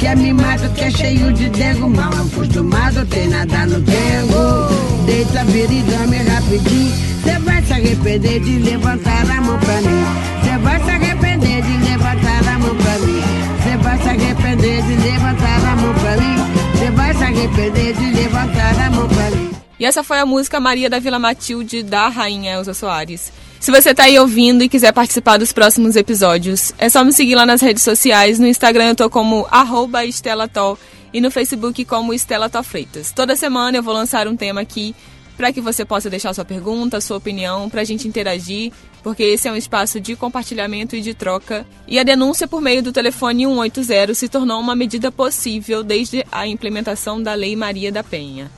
que 0.00 0.06
é 0.06 0.16
mimado, 0.16 0.66
que 0.70 0.84
é 0.84 0.90
cheio 0.90 1.30
de 1.30 1.50
dengo. 1.50 1.88
Mal 1.90 2.08
acostumado, 2.08 3.04
tem 3.06 3.28
nada 3.28 3.66
no 3.66 3.80
dengo. 3.80 5.04
Deita, 5.04 5.44
vira 5.44 5.72
e 5.72 5.82
dorme 5.82 6.16
rapidinho. 6.16 6.92
Cê 7.22 7.38
vai 7.38 7.62
se 7.62 7.72
arrepender 7.74 8.40
de 8.40 8.58
levantar 8.60 9.30
a 9.30 9.40
mão 9.42 9.58
pra 9.58 9.76
mim. 9.82 10.04
Cê 10.42 10.56
vai 10.56 10.82
se 10.82 10.90
arrepender 10.90 11.62
de 11.62 11.76
levantar 11.90 12.48
a 12.48 12.58
mão 12.58 12.74
pra 12.76 12.98
mim. 12.98 13.22
Cê 13.62 13.76
vai 13.76 13.98
se 13.98 14.08
arrepender 14.08 14.82
de 14.82 14.96
levantar 14.96 15.64
a 15.70 15.76
mão 15.76 15.94
pra 15.94 16.16
mim. 16.16 16.78
Cê 16.78 16.90
vai 16.92 17.14
se 17.14 17.22
arrepender 17.22 17.94
de 17.94 18.10
levantar 18.10 18.80
a 18.80 18.90
mão 18.90 19.06
pra 19.06 19.30
mim. 19.30 19.49
E 19.80 19.86
essa 19.86 20.04
foi 20.04 20.18
a 20.18 20.26
música 20.26 20.60
Maria 20.60 20.90
da 20.90 20.98
Vila 20.98 21.18
Matilde, 21.18 21.82
da 21.82 22.06
Rainha 22.08 22.52
Elza 22.52 22.74
Soares. 22.74 23.32
Se 23.58 23.70
você 23.70 23.94
tá 23.94 24.02
aí 24.02 24.18
ouvindo 24.18 24.62
e 24.62 24.68
quiser 24.68 24.92
participar 24.92 25.38
dos 25.38 25.54
próximos 25.54 25.96
episódios, 25.96 26.74
é 26.76 26.90
só 26.90 27.02
me 27.02 27.14
seguir 27.14 27.34
lá 27.34 27.46
nas 27.46 27.62
redes 27.62 27.82
sociais. 27.82 28.38
No 28.38 28.46
Instagram 28.46 28.90
eu 28.90 28.94
tô 28.94 29.08
como 29.08 29.46
arroba 29.50 30.04
estelató 30.04 30.76
e 31.14 31.20
no 31.20 31.30
Facebook 31.30 31.82
como 31.86 32.12
Estela 32.12 32.50
Freitas. 32.62 33.10
Toda 33.10 33.34
semana 33.34 33.78
eu 33.78 33.82
vou 33.82 33.94
lançar 33.94 34.28
um 34.28 34.36
tema 34.36 34.60
aqui 34.60 34.94
para 35.34 35.50
que 35.50 35.62
você 35.62 35.82
possa 35.82 36.10
deixar 36.10 36.34
sua 36.34 36.44
pergunta, 36.44 37.00
sua 37.00 37.16
opinião, 37.16 37.70
para 37.70 37.80
a 37.80 37.84
gente 37.84 38.06
interagir, 38.06 38.70
porque 39.02 39.22
esse 39.22 39.48
é 39.48 39.52
um 39.52 39.56
espaço 39.56 39.98
de 39.98 40.14
compartilhamento 40.14 40.94
e 40.94 41.00
de 41.00 41.14
troca. 41.14 41.66
E 41.88 41.98
a 41.98 42.02
denúncia 42.02 42.46
por 42.46 42.60
meio 42.60 42.82
do 42.82 42.92
telefone 42.92 43.46
180 43.46 44.12
se 44.12 44.28
tornou 44.28 44.60
uma 44.60 44.76
medida 44.76 45.10
possível 45.10 45.82
desde 45.82 46.22
a 46.30 46.46
implementação 46.46 47.22
da 47.22 47.32
Lei 47.32 47.56
Maria 47.56 47.90
da 47.90 48.04
Penha. 48.04 48.50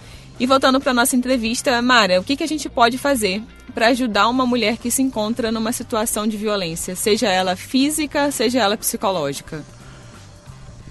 E 0.42 0.46
voltando 0.46 0.80
para 0.80 0.92
nossa 0.92 1.14
entrevista, 1.14 1.80
Mara, 1.80 2.18
o 2.20 2.24
que, 2.24 2.34
que 2.34 2.42
a 2.42 2.48
gente 2.48 2.68
pode 2.68 2.98
fazer 2.98 3.40
para 3.72 3.86
ajudar 3.90 4.28
uma 4.28 4.44
mulher 4.44 4.76
que 4.76 4.90
se 4.90 5.00
encontra 5.00 5.52
numa 5.52 5.70
situação 5.70 6.26
de 6.26 6.36
violência, 6.36 6.96
seja 6.96 7.28
ela 7.28 7.54
física, 7.54 8.28
seja 8.32 8.58
ela 8.58 8.76
psicológica? 8.76 9.62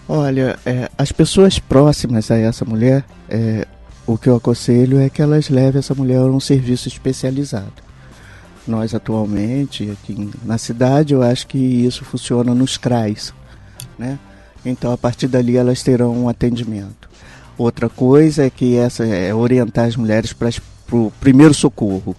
Olha, 0.08 0.58
é, 0.66 0.90
as 0.98 1.12
pessoas 1.12 1.60
próximas 1.60 2.32
a 2.32 2.38
essa 2.38 2.64
mulher, 2.64 3.04
é, 3.30 3.68
o 4.08 4.18
que 4.18 4.30
eu 4.30 4.38
aconselho 4.38 5.02
é 5.02 5.10
que 5.10 5.22
elas 5.22 5.50
levem 5.50 5.80
essa 5.80 5.94
mulher 5.94 6.20
a 6.20 6.24
um 6.24 6.40
serviço 6.40 6.88
especializado. 6.88 7.74
Nós 8.66 8.96
atualmente, 8.96 9.92
aqui 9.92 10.32
na 10.46 10.58
cidade, 10.58 11.14
eu 11.14 11.22
acho 11.22 11.46
que 11.48 11.58
isso 11.58 12.06
funciona 12.06 12.56
nos 12.56 12.78
CRAs, 12.78 13.34
né? 14.00 14.18
Então, 14.64 14.94
a 14.94 14.98
partir 14.98 15.28
dali, 15.28 15.58
elas 15.58 15.84
terão 15.84 16.16
um 16.24 16.30
atendimento. 16.30 17.12
Outra 17.62 17.88
coisa 17.88 18.44
é 18.44 18.50
que 18.50 18.76
essa 18.76 19.06
é 19.06 19.32
orientar 19.36 19.86
as 19.86 19.96
mulheres 19.96 20.34
para 20.34 20.50
o 20.92 21.14
primeiro 21.20 21.54
socorro. 21.54 22.16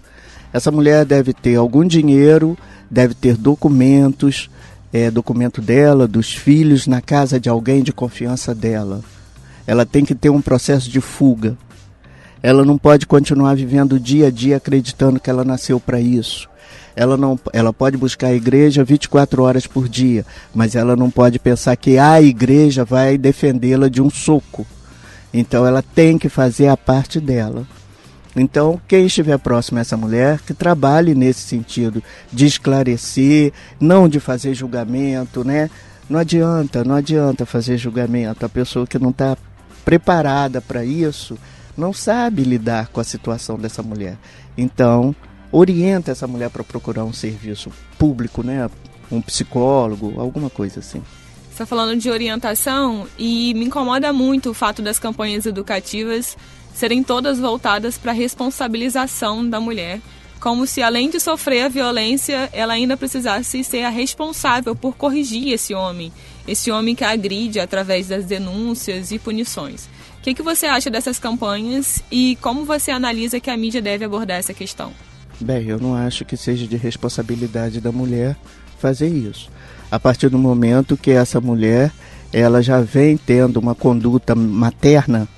Essa 0.53 0.71
mulher 0.71 1.05
deve 1.05 1.33
ter 1.33 1.57
algum 1.57 1.85
dinheiro, 1.85 2.57
deve 2.89 3.13
ter 3.13 3.37
documentos, 3.37 4.49
é, 4.93 5.11
documento 5.11 5.61
dela, 5.61 6.07
dos 6.07 6.33
filhos, 6.33 6.87
na 6.87 7.01
casa 7.01 7.41
de 7.41 7.49
alguém 7.49 7.83
de 7.83 7.93
confiança 7.93 8.55
dela. 8.55 9.01
Ela 9.67 9.85
tem 9.85 10.05
que 10.05 10.15
ter 10.15 10.31
um 10.31 10.41
processo 10.41 10.89
de 10.89 11.01
fuga. 11.01 11.59
Ela 12.41 12.65
não 12.65 12.79
pode 12.79 13.05
continuar 13.05 13.57
vivendo 13.57 13.99
dia 13.99 14.29
a 14.29 14.31
dia 14.31 14.59
acreditando 14.59 15.19
que 15.19 15.29
ela 15.29 15.43
nasceu 15.45 15.81
para 15.81 16.01
isso. 16.01 16.49
Ela, 16.95 17.17
não, 17.17 17.37
ela 17.53 17.73
pode 17.73 17.97
buscar 17.97 18.29
a 18.29 18.35
igreja 18.35 18.85
24 18.85 19.43
horas 19.43 19.67
por 19.67 19.89
dia, 19.89 20.25
mas 20.55 20.77
ela 20.77 20.95
não 20.95 21.11
pode 21.11 21.41
pensar 21.41 21.75
que 21.75 21.99
a 21.99 22.23
igreja 22.23 22.85
vai 22.85 23.19
defendê-la 23.19 23.89
de 23.89 24.01
um 24.01 24.09
soco. 24.09 24.65
Então 25.33 25.67
ela 25.67 25.83
tem 25.83 26.19
que 26.19 26.29
fazer 26.29 26.69
a 26.69 26.77
parte 26.77 27.19
dela. 27.19 27.67
Então, 28.35 28.81
quem 28.89 29.07
estiver 29.07 29.39
próximo 29.39 29.79
a 29.79 29.83
essa 29.83 29.97
mulher, 29.97 30.41
que 30.41 30.55
trabalhe 30.55 31.15
nesse 31.15 31.41
sentido 31.41 32.03
de 32.33 32.47
esclarecer, 32.47 33.53
não 33.79 34.09
de 34.09 34.19
fazer 34.21 34.55
julgamento, 34.55 35.45
né? 35.45 35.69
Não 36.09 36.19
adianta, 36.19 36.83
não 36.83 36.95
adianta 36.95 37.45
fazer 37.45 37.77
julgamento. 37.77 38.45
A 38.45 38.49
pessoa 38.49 38.87
que 38.87 38.99
não 38.99 39.11
está 39.11 39.37
preparada 39.85 40.63
para 40.63 40.83
isso 40.83 41.37
não 41.77 41.93
sabe 41.93 42.43
lidar 42.43 42.89
com 42.89 43.01
a 43.01 43.05
situação 43.05 43.59
dessa 43.59 43.83
mulher. 43.83 44.17
Então, 44.57 45.15
orienta 45.51 46.11
essa 46.11 46.27
mulher 46.27 46.49
para 46.49 46.65
procurar 46.65 47.05
um 47.05 47.13
serviço 47.13 47.71
público, 47.99 48.43
né? 48.43 48.71
Um 49.11 49.21
psicólogo, 49.21 50.19
alguma 50.19 50.49
coisa 50.49 50.81
assim 50.81 51.03
está 51.63 51.67
falando 51.67 51.97
de 51.97 52.11
orientação 52.11 53.07
e 53.17 53.55
me 53.55 53.67
incomoda 53.67 54.13
muito 54.13 54.51
o 54.51 54.55
fato 54.55 54.83
das 54.83 54.99
campanhas 54.99 55.47
educativas 55.47 56.37
serem 56.75 57.05
todas 57.05 57.39
voltadas 57.39 57.97
para 57.97 58.11
a 58.11 58.15
responsabilização 58.15 59.49
da 59.49 59.61
mulher, 59.61 60.01
como 60.41 60.67
se 60.67 60.83
além 60.83 61.09
de 61.09 61.21
sofrer 61.21 61.67
a 61.67 61.69
violência, 61.69 62.51
ela 62.53 62.73
ainda 62.73 62.97
precisasse 62.97 63.63
ser 63.63 63.85
a 63.85 63.91
responsável 63.91 64.75
por 64.75 64.97
corrigir 64.97 65.53
esse 65.53 65.73
homem, 65.73 66.13
esse 66.49 66.71
homem 66.71 66.97
que 66.97 67.05
a 67.05 67.11
agride 67.11 67.61
através 67.61 68.09
das 68.09 68.25
denúncias 68.25 69.13
e 69.13 69.19
punições. 69.19 69.85
O 70.19 70.23
que, 70.23 70.35
que 70.35 70.43
você 70.43 70.67
acha 70.67 70.91
dessas 70.91 71.19
campanhas 71.19 72.03
e 72.11 72.37
como 72.41 72.65
você 72.65 72.91
analisa 72.91 73.39
que 73.39 73.51
a 73.51 73.57
mídia 73.57 73.81
deve 73.81 74.05
abordar 74.05 74.39
essa 74.39 74.55
questão? 74.55 74.93
Bem, 75.41 75.69
eu 75.69 75.79
não 75.79 75.95
acho 75.95 76.25
que 76.25 76.37
seja 76.37 76.67
de 76.67 76.77
responsabilidade 76.77 77.81
da 77.81 77.93
mulher 77.93 78.37
fazer 78.79 79.09
isso. 79.09 79.49
A 79.93 80.01
partir 80.01 80.31
do 80.31 80.39
momento 80.39 80.97
que 80.97 81.11
essa 81.11 81.39
mulher 81.39 81.93
ela 82.33 82.63
já 82.63 82.81
vem 82.81 83.15
tendo 83.19 83.59
uma 83.59 83.75
conduta 83.75 84.35
materna 84.35 85.29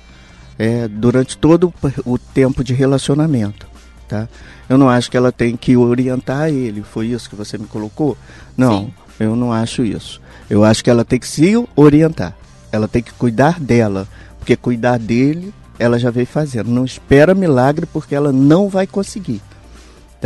é, 0.57 0.87
durante 0.87 1.37
todo 1.37 1.73
o 2.05 2.17
tempo 2.17 2.63
de 2.63 2.73
relacionamento. 2.73 3.67
Tá? 4.07 4.29
Eu 4.69 4.77
não 4.77 4.87
acho 4.87 5.11
que 5.11 5.17
ela 5.17 5.29
tem 5.29 5.57
que 5.57 5.75
orientar 5.75 6.47
ele. 6.47 6.83
Foi 6.83 7.07
isso 7.07 7.29
que 7.29 7.35
você 7.35 7.57
me 7.57 7.67
colocou? 7.67 8.17
Não, 8.55 8.85
Sim. 8.85 8.93
eu 9.19 9.35
não 9.35 9.51
acho 9.51 9.83
isso. 9.83 10.21
Eu 10.49 10.63
acho 10.63 10.81
que 10.81 10.89
ela 10.89 11.03
tem 11.03 11.19
que 11.19 11.27
se 11.27 11.51
orientar. 11.75 12.33
Ela 12.71 12.87
tem 12.87 13.03
que 13.03 13.11
cuidar 13.11 13.59
dela, 13.59 14.07
porque 14.39 14.55
cuidar 14.55 14.97
dele 14.97 15.53
ela 15.77 15.99
já 15.99 16.09
veio 16.09 16.27
fazendo. 16.27 16.71
Não 16.71 16.85
espera 16.85 17.35
milagre 17.35 17.85
porque 17.85 18.15
ela 18.15 18.31
não 18.31 18.69
vai 18.69 18.87
conseguir 18.87 19.41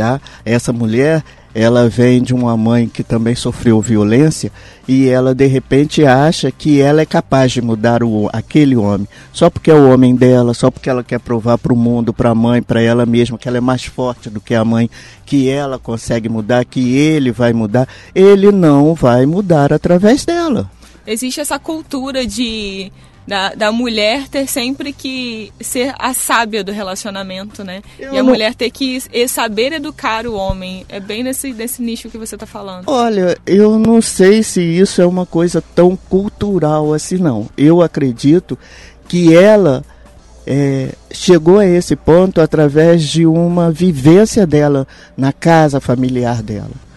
tá? 0.00 0.18
Essa 0.46 0.72
mulher, 0.72 1.22
ela 1.54 1.88
vem 1.88 2.22
de 2.22 2.32
uma 2.32 2.56
mãe 2.56 2.88
que 2.88 3.02
também 3.02 3.34
sofreu 3.34 3.80
violência 3.80 4.52
e 4.86 5.08
ela 5.08 5.34
de 5.34 5.46
repente 5.46 6.04
acha 6.04 6.50
que 6.50 6.80
ela 6.80 7.00
é 7.00 7.06
capaz 7.06 7.52
de 7.52 7.60
mudar 7.60 8.02
o, 8.02 8.28
aquele 8.32 8.76
homem 8.76 9.08
só 9.32 9.50
porque 9.50 9.70
é 9.70 9.74
o 9.74 9.90
homem 9.92 10.14
dela, 10.14 10.54
só 10.54 10.70
porque 10.70 10.88
ela 10.88 11.02
quer 11.02 11.18
provar 11.18 11.58
para 11.58 11.72
o 11.72 11.76
mundo, 11.76 12.12
para 12.12 12.30
a 12.30 12.34
mãe, 12.34 12.62
para 12.62 12.80
ela 12.80 13.06
mesma 13.06 13.38
que 13.38 13.48
ela 13.48 13.58
é 13.58 13.60
mais 13.60 13.84
forte 13.84 14.28
do 14.30 14.40
que 14.40 14.54
a 14.54 14.64
mãe, 14.64 14.90
que 15.24 15.48
ela 15.48 15.78
consegue 15.78 16.28
mudar, 16.28 16.64
que 16.64 16.96
ele 16.96 17.32
vai 17.32 17.52
mudar. 17.52 17.88
Ele 18.14 18.52
não 18.52 18.94
vai 18.94 19.26
mudar 19.26 19.72
através 19.72 20.24
dela. 20.24 20.70
Existe 21.06 21.40
essa 21.40 21.58
cultura 21.58 22.26
de 22.26 22.92
da, 23.30 23.54
da 23.54 23.70
mulher 23.70 24.26
ter 24.28 24.48
sempre 24.48 24.92
que 24.92 25.52
ser 25.60 25.94
a 26.00 26.12
sábia 26.12 26.64
do 26.64 26.72
relacionamento, 26.72 27.62
né? 27.62 27.80
Eu 27.96 28.12
e 28.12 28.18
a 28.18 28.22
não... 28.24 28.28
mulher 28.28 28.56
ter 28.56 28.72
que 28.72 29.00
saber 29.28 29.72
educar 29.72 30.26
o 30.26 30.34
homem. 30.34 30.84
É 30.88 30.98
bem 30.98 31.22
nesse, 31.22 31.52
nesse 31.52 31.80
nicho 31.80 32.10
que 32.10 32.18
você 32.18 32.34
está 32.34 32.44
falando. 32.44 32.88
Olha, 32.88 33.38
eu 33.46 33.78
não 33.78 34.02
sei 34.02 34.42
se 34.42 34.60
isso 34.60 35.00
é 35.00 35.06
uma 35.06 35.24
coisa 35.24 35.62
tão 35.62 35.94
cultural 35.94 36.92
assim, 36.92 37.18
não. 37.18 37.48
Eu 37.56 37.80
acredito 37.80 38.58
que 39.06 39.32
ela 39.32 39.84
é, 40.44 40.88
chegou 41.12 41.60
a 41.60 41.66
esse 41.66 41.94
ponto 41.94 42.40
através 42.40 43.04
de 43.04 43.26
uma 43.26 43.70
vivência 43.70 44.44
dela 44.44 44.88
na 45.16 45.32
casa 45.32 45.80
familiar 45.80 46.42
dela. 46.42 46.89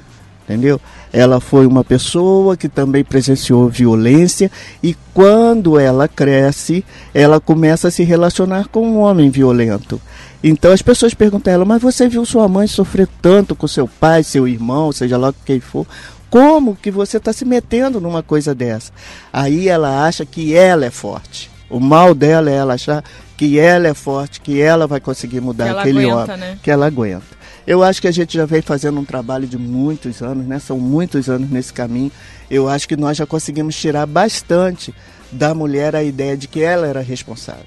Entendeu? 0.44 0.80
Ela 1.12 1.40
foi 1.40 1.66
uma 1.66 1.84
pessoa 1.84 2.58
que 2.58 2.68
também 2.68 3.04
presenciou 3.04 3.70
violência 3.70 4.52
e 4.82 4.96
quando 5.14 5.80
ela 5.80 6.08
cresce, 6.08 6.84
ela 7.14 7.40
começa 7.40 7.88
a 7.88 7.92
se 7.92 8.04
relacionar 8.04 8.68
com 8.68 8.86
um 8.86 9.00
homem 9.00 9.30
violento. 9.30 10.02
Então 10.44 10.74
as 10.74 10.82
pessoas 10.82 11.14
perguntam 11.14 11.52
a 11.52 11.54
ela: 11.56 11.66
Mas 11.66 11.82
você 11.82 12.10
viu 12.10 12.26
sua 12.26 12.48
mãe 12.50 12.68
sofrer 12.68 13.08
tanto 13.22 13.56
com 13.56 13.68
seu 13.68 13.88
pai, 13.88 14.24
seu 14.24 14.46
irmão, 14.48 14.92
seja 14.92 15.18
lá 15.18 15.34
quem 15.46 15.62
for? 15.62 15.88
Como 16.30 16.76
que 16.76 16.92
você 16.92 17.18
está 17.18 17.32
se 17.32 17.46
metendo 17.46 18.02
numa 18.02 18.24
coisa 18.24 18.54
dessa? 18.54 18.92
Aí 19.32 19.70
ela 19.70 20.06
acha 20.06 20.26
que 20.26 20.54
ela 20.54 20.84
é 20.84 20.90
forte. 20.90 21.50
O 21.70 21.80
mal 21.80 22.14
dela 22.14 22.50
é 22.50 22.56
ela 22.56 22.74
achar 22.74 23.04
que 23.38 23.60
ela 23.60 23.88
é 23.88 23.94
forte, 23.94 24.42
que 24.42 24.60
ela 24.60 24.88
vai 24.88 25.00
conseguir 25.00 25.42
mudar 25.42 25.80
aquele 25.80 26.04
aguenta, 26.04 26.34
homem, 26.34 26.38
né? 26.38 26.58
que 26.62 26.72
ela 26.72 26.88
aguenta. 26.88 27.43
Eu 27.66 27.82
acho 27.82 28.02
que 28.02 28.08
a 28.08 28.12
gente 28.12 28.38
já 28.38 28.46
vem 28.46 28.62
fazendo 28.62 29.00
um 29.00 29.06
trabalho 29.06 29.48
de 29.48 29.58
muitos 29.58 30.22
anos, 30.22 30.46
né? 30.46 30.60
São 30.60 30.78
muitos 30.80 31.30
anos 31.30 31.50
nesse 31.50 31.72
caminho. 31.72 32.12
Eu 32.50 32.68
acho 32.68 32.88
que 32.88 32.98
nós 32.98 33.18
já 33.18 33.26
conseguimos 33.26 33.76
tirar 33.76 34.06
bastante 34.06 34.94
da 35.32 35.56
mulher 35.56 35.96
a 35.96 36.04
ideia 36.04 36.36
de 36.36 36.48
que 36.48 36.62
ela 36.62 36.86
era 36.86 37.02
responsável, 37.02 37.64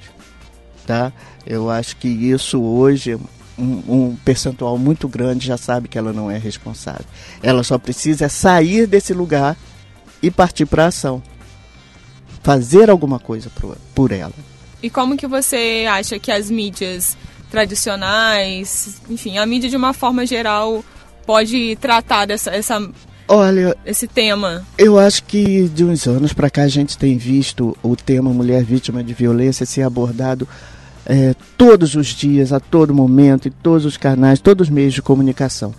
tá? 0.86 1.12
Eu 1.46 1.70
acho 1.70 1.96
que 1.96 2.08
isso 2.08 2.60
hoje 2.60 3.18
um, 3.58 3.82
um, 3.88 4.16
percentual 4.24 4.76
muito 4.76 5.08
grande 5.08 5.46
já 5.46 5.56
sabe 5.56 5.88
que 5.88 5.96
ela 5.96 6.12
não 6.12 6.30
é 6.30 6.38
responsável. 6.38 7.06
Ela 7.42 7.62
só 7.62 7.78
precisa 7.78 8.28
sair 8.28 8.86
desse 8.86 9.14
lugar 9.14 9.56
e 10.22 10.30
partir 10.30 10.66
para 10.66 10.86
ação. 10.86 11.22
Fazer 12.42 12.90
alguma 12.90 13.18
coisa 13.18 13.50
por, 13.58 13.76
por 13.94 14.12
ela. 14.12 14.34
E 14.82 14.90
como 14.90 15.16
que 15.16 15.26
você 15.26 15.86
acha 15.88 16.18
que 16.18 16.30
as 16.30 16.50
mídias 16.50 17.16
tradicionais, 17.50 19.00
enfim, 19.08 19.38
a 19.38 19.46
mídia 19.46 19.70
de 19.70 19.76
uma 19.76 19.92
forma 19.92 20.26
geral 20.26 20.84
pode 21.24 21.76
tratar 21.76 22.26
dessa 22.26 22.50
essa, 22.50 22.80
Olha, 23.28 23.76
esse 23.84 24.06
tema? 24.06 24.64
Eu 24.78 24.98
acho 24.98 25.24
que 25.24 25.68
de 25.68 25.84
uns 25.84 26.06
anos 26.06 26.32
para 26.32 26.48
cá 26.48 26.62
a 26.62 26.68
gente 26.68 26.96
tem 26.96 27.18
visto 27.18 27.76
o 27.82 27.96
tema 27.96 28.30
mulher 28.30 28.62
vítima 28.62 29.02
de 29.02 29.12
violência 29.12 29.66
ser 29.66 29.82
abordado 29.82 30.46
é, 31.04 31.34
todos 31.56 31.96
os 31.96 32.06
dias, 32.08 32.52
a 32.52 32.60
todo 32.60 32.94
momento, 32.94 33.48
em 33.48 33.50
todos 33.50 33.84
os 33.84 33.96
canais, 33.96 34.38
todos 34.38 34.68
os 34.68 34.72
meios 34.72 34.94
de 34.94 35.02
comunicação. 35.02 35.74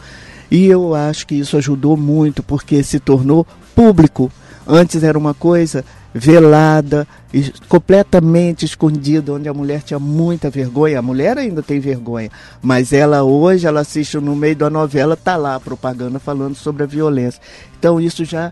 E 0.51 0.65
eu 0.65 0.93
acho 0.93 1.25
que 1.25 1.35
isso 1.35 1.55
ajudou 1.57 1.95
muito 1.95 2.43
porque 2.43 2.83
se 2.83 2.99
tornou 2.99 3.47
público. 3.73 4.31
Antes 4.65 5.03
era 5.03 5.17
uma 5.17 5.33
coisa 5.33 5.85
velada, 6.17 7.07
completamente 7.67 8.65
escondida, 8.65 9.33
onde 9.33 9.47
a 9.47 9.53
mulher 9.53 9.81
tinha 9.83 9.99
muita 9.99 10.49
vergonha. 10.49 10.99
A 10.99 11.01
mulher 11.01 11.37
ainda 11.37 11.61
tem 11.61 11.79
vergonha, 11.79 12.29
mas 12.61 12.91
ela 12.91 13.23
hoje, 13.23 13.67
ela 13.67 13.81
assiste 13.81 14.17
no 14.17 14.35
meio 14.35 14.55
da 14.55 14.69
novela, 14.69 15.15
tá 15.15 15.35
lá 15.35 15.55
a 15.55 15.59
propaganda 15.59 16.19
falando 16.19 16.55
sobre 16.55 16.83
a 16.83 16.87
violência. 16.87 17.41
Então 17.77 17.99
isso 17.99 18.25
já 18.25 18.51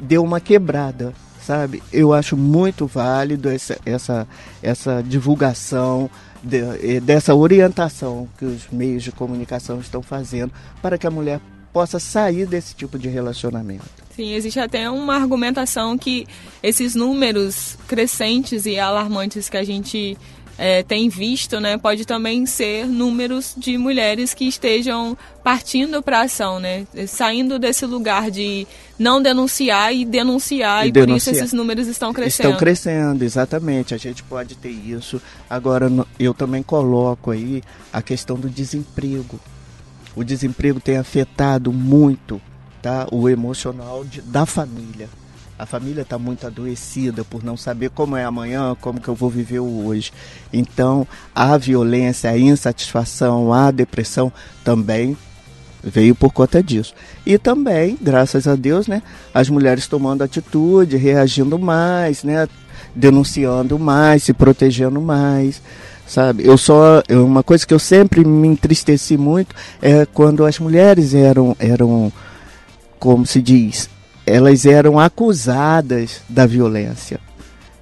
deu 0.00 0.22
uma 0.22 0.40
quebrada, 0.40 1.12
sabe? 1.44 1.82
Eu 1.92 2.12
acho 2.12 2.36
muito 2.36 2.86
válido 2.86 3.48
essa, 3.48 3.78
essa, 3.84 4.26
essa 4.62 5.02
divulgação, 5.02 6.08
de, 6.42 7.00
dessa 7.00 7.34
orientação 7.34 8.28
que 8.38 8.44
os 8.44 8.68
meios 8.70 9.02
de 9.02 9.12
comunicação 9.12 9.80
estão 9.80 10.02
fazendo 10.02 10.52
para 10.80 10.98
que 10.98 11.06
a 11.06 11.10
mulher 11.10 11.40
possa 11.72 11.98
sair 11.98 12.46
desse 12.46 12.74
tipo 12.74 12.98
de 12.98 13.08
relacionamento. 13.08 14.01
Sim, 14.14 14.34
existe 14.34 14.60
até 14.60 14.90
uma 14.90 15.14
argumentação 15.14 15.96
que 15.96 16.26
esses 16.62 16.94
números 16.94 17.78
crescentes 17.88 18.66
e 18.66 18.78
alarmantes 18.78 19.48
que 19.48 19.56
a 19.56 19.64
gente 19.64 20.18
é, 20.58 20.82
tem 20.82 21.08
visto, 21.08 21.58
né, 21.60 21.78
pode 21.78 22.04
também 22.04 22.44
ser 22.44 22.86
números 22.86 23.54
de 23.56 23.78
mulheres 23.78 24.34
que 24.34 24.46
estejam 24.46 25.16
partindo 25.42 26.02
para 26.02 26.20
a 26.20 26.22
ação, 26.24 26.60
né, 26.60 26.86
saindo 27.08 27.58
desse 27.58 27.86
lugar 27.86 28.30
de 28.30 28.66
não 28.98 29.22
denunciar 29.22 29.94
e 29.94 30.04
denunciar, 30.04 30.84
e, 30.84 30.90
e 30.90 30.92
denunciar. 30.92 31.06
por 31.08 31.16
isso 31.16 31.30
esses 31.30 31.52
números 31.54 31.88
estão 31.88 32.12
crescendo. 32.12 32.48
Estão 32.48 32.58
crescendo, 32.58 33.24
exatamente. 33.24 33.94
A 33.94 33.98
gente 33.98 34.22
pode 34.22 34.54
ter 34.56 34.70
isso. 34.70 35.20
Agora, 35.48 35.90
eu 36.18 36.34
também 36.34 36.62
coloco 36.62 37.30
aí 37.30 37.62
a 37.92 38.02
questão 38.02 38.38
do 38.38 38.48
desemprego 38.48 39.40
o 40.14 40.22
desemprego 40.22 40.80
tem 40.80 40.96
afetado 40.96 41.72
muito 41.72 42.40
tá, 42.82 43.06
o 43.10 43.28
emocional 43.28 44.04
de, 44.04 44.20
da 44.20 44.44
família. 44.44 45.08
A 45.58 45.64
família 45.64 46.02
está 46.02 46.18
muito 46.18 46.44
adoecida 46.44 47.24
por 47.24 47.44
não 47.44 47.56
saber 47.56 47.90
como 47.90 48.16
é 48.16 48.24
amanhã, 48.24 48.76
como 48.80 49.00
que 49.00 49.08
eu 49.08 49.14
vou 49.14 49.30
viver 49.30 49.60
hoje. 49.60 50.12
Então, 50.52 51.06
a 51.32 51.56
violência, 51.56 52.30
a 52.30 52.36
insatisfação, 52.36 53.52
a 53.52 53.70
depressão 53.70 54.32
também 54.64 55.16
veio 55.82 56.14
por 56.16 56.32
conta 56.32 56.60
disso. 56.62 56.94
E 57.24 57.38
também, 57.38 57.96
graças 58.00 58.48
a 58.48 58.56
Deus, 58.56 58.88
né, 58.88 59.02
as 59.32 59.48
mulheres 59.48 59.86
tomando 59.86 60.22
atitude, 60.22 60.96
reagindo 60.96 61.58
mais, 61.58 62.24
né, 62.24 62.48
denunciando 62.94 63.78
mais, 63.78 64.24
se 64.24 64.32
protegendo 64.32 65.00
mais 65.00 65.62
sabe? 66.04 66.44
Eu 66.46 66.58
só 66.58 67.02
uma 67.10 67.42
coisa 67.42 67.66
que 67.66 67.72
eu 67.72 67.78
sempre 67.78 68.24
me 68.24 68.48
entristeci 68.48 69.16
muito 69.16 69.54
é 69.80 70.04
quando 70.04 70.44
as 70.44 70.58
mulheres 70.58 71.14
eram 71.14 71.56
eram 71.58 72.12
como 73.02 73.26
se 73.26 73.42
diz, 73.42 73.90
elas 74.24 74.64
eram 74.64 74.96
acusadas 74.96 76.20
da 76.28 76.46
violência. 76.46 77.18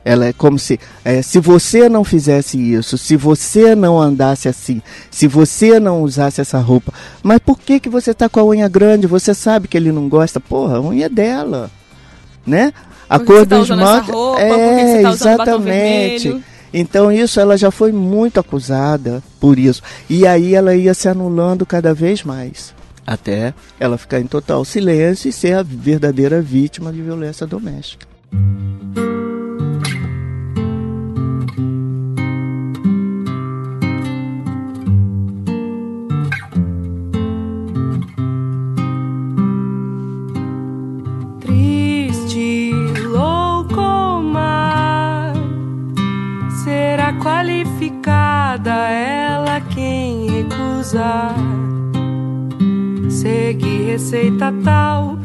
Ela 0.03 0.25
é 0.25 0.33
como 0.33 0.59
se 0.59 0.81
é, 1.05 1.21
se 1.21 1.39
você 1.39 1.91
não 1.91 2.03
fizesse 2.05 2.57
isso, 2.57 2.97
se 2.97 3.17
você 3.17 3.75
não 3.75 4.01
andasse 4.01 4.49
assim, 4.49 4.81
se 5.11 5.29
você 5.29 5.79
não 5.79 6.03
usasse 6.03 6.41
essa 6.41 6.59
roupa, 6.59 6.91
mas 7.23 7.39
por 7.39 7.59
que 7.59 7.79
que 7.79 7.91
você 7.91 8.15
tá 8.15 8.31
com 8.31 8.41
a 8.41 8.45
unha 8.47 8.67
grande? 8.67 9.07
Você 9.07 9.35
sabe 9.35 9.69
que 9.69 9.77
ele 9.77 9.93
não 9.93 10.09
gosta? 10.09 10.41
Porra, 10.41 10.79
a 10.79 10.81
unha 10.81 11.05
é 11.05 11.11
dela, 11.11 11.71
né? 12.47 12.73
A 13.07 13.19
cor 13.19 13.47
tá 13.47 13.59
dos 13.59 13.69
mantos 13.69 14.09
é 14.39 15.03
tá 15.03 15.11
exatamente. 15.11 16.43
Então 16.73 17.13
isso 17.13 17.39
ela 17.39 17.59
já 17.59 17.71
foi 17.71 17.93
muito 17.93 18.41
acusada 18.41 19.23
por 19.39 19.59
isso. 19.59 19.83
E 20.09 20.27
aí 20.27 20.55
ela 20.55 20.75
ia 20.75 20.95
se 20.95 21.11
anulando 21.11 21.67
cada 21.67 21.93
vez 21.93 22.25
mais. 22.25 22.80
Até 23.07 23.55
ela 23.79 23.99
ficar 23.99 24.21
em 24.21 24.27
total 24.27 24.65
silêncio 24.65 25.29
e 25.29 25.33
ser 25.33 25.55
a 25.55 25.63
verdadeira 25.63 26.41
vítima 26.41 26.93
de 26.93 27.03
violência 27.03 27.47
doméstica. 27.47 28.07
Seguir 53.51 53.85
receita 53.85 54.55
tal, 54.63 55.19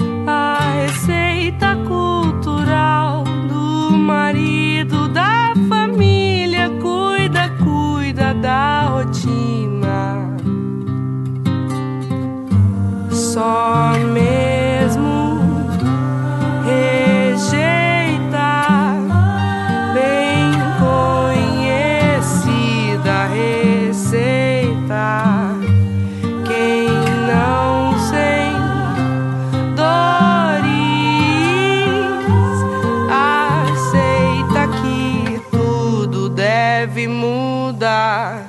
deve 36.86 37.08
mudar. 37.08 38.46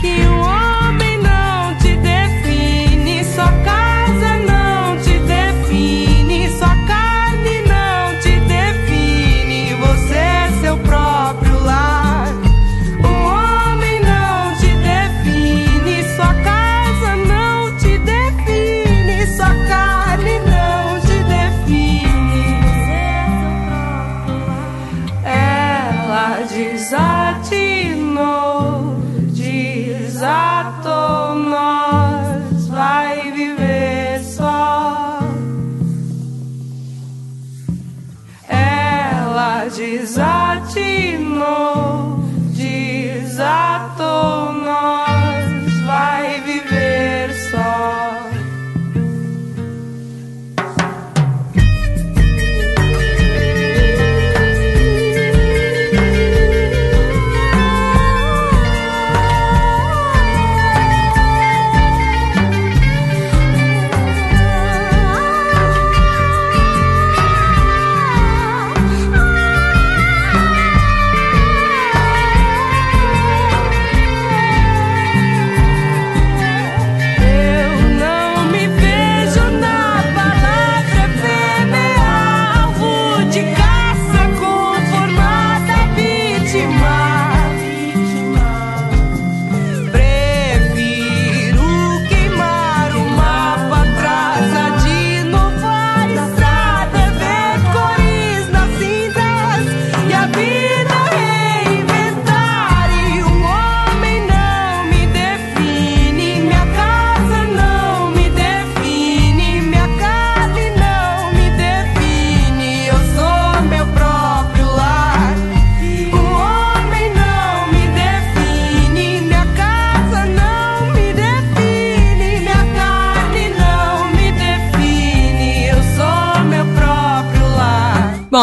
Que 0.00 0.26
o 0.26 0.37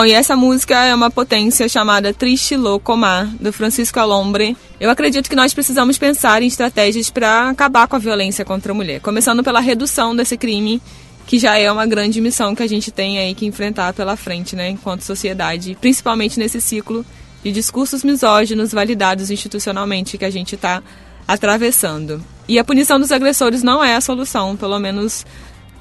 e 0.06 0.12
essa 0.12 0.36
música 0.36 0.86
é 0.86 0.94
uma 0.94 1.10
potência 1.10 1.68
chamada 1.68 2.14
Triste 2.14 2.56
Locomar, 2.56 3.28
do 3.40 3.52
Francisco 3.52 4.00
Alombre. 4.00 4.56
Eu 4.80 4.90
acredito 4.90 5.30
que 5.30 5.36
nós 5.36 5.54
precisamos 5.54 5.98
pensar 5.98 6.44
em 6.44 6.48
estratégias 6.48 7.10
para 7.10 7.50
acabar 7.50 7.88
com 7.88 7.96
a 7.96 8.00
violência 8.00 8.46
contra 8.46 8.72
a 8.72 8.76
mulher, 8.76 9.00
começando 9.00 9.44
pela 9.44 9.60
redução 9.60 10.16
desse 10.16 10.38
crime, 10.38 10.82
que 11.26 11.40
já 11.40 11.58
é 11.58 11.72
uma 11.72 11.88
grande 11.88 12.22
missão 12.22 12.54
que 12.54 12.62
a 12.62 12.68
gente 12.68 12.92
tem 12.92 13.18
aí 13.18 13.34
que 13.34 13.46
enfrentar 13.46 13.94
pela 13.94 14.16
frente, 14.16 14.56
né, 14.56 14.70
enquanto 14.70 15.02
sociedade, 15.02 15.78
principalmente 15.82 16.38
nesse 16.38 16.62
ciclo 16.62 17.06
de 17.44 17.52
discursos 17.52 18.04
misóginos 18.04 18.72
validados 18.72 19.32
institucionalmente 19.32 20.18
que 20.18 20.26
a 20.26 20.30
gente 20.30 20.56
está 20.56 20.84
atravessando. 21.28 22.24
E 22.48 22.60
a 22.60 22.64
punição 22.64 23.00
dos 23.00 23.12
agressores 23.12 23.64
não 23.64 23.84
é 23.84 23.96
a 23.96 24.02
solução, 24.02 24.56
pelo 24.56 24.78
menos 24.78 25.26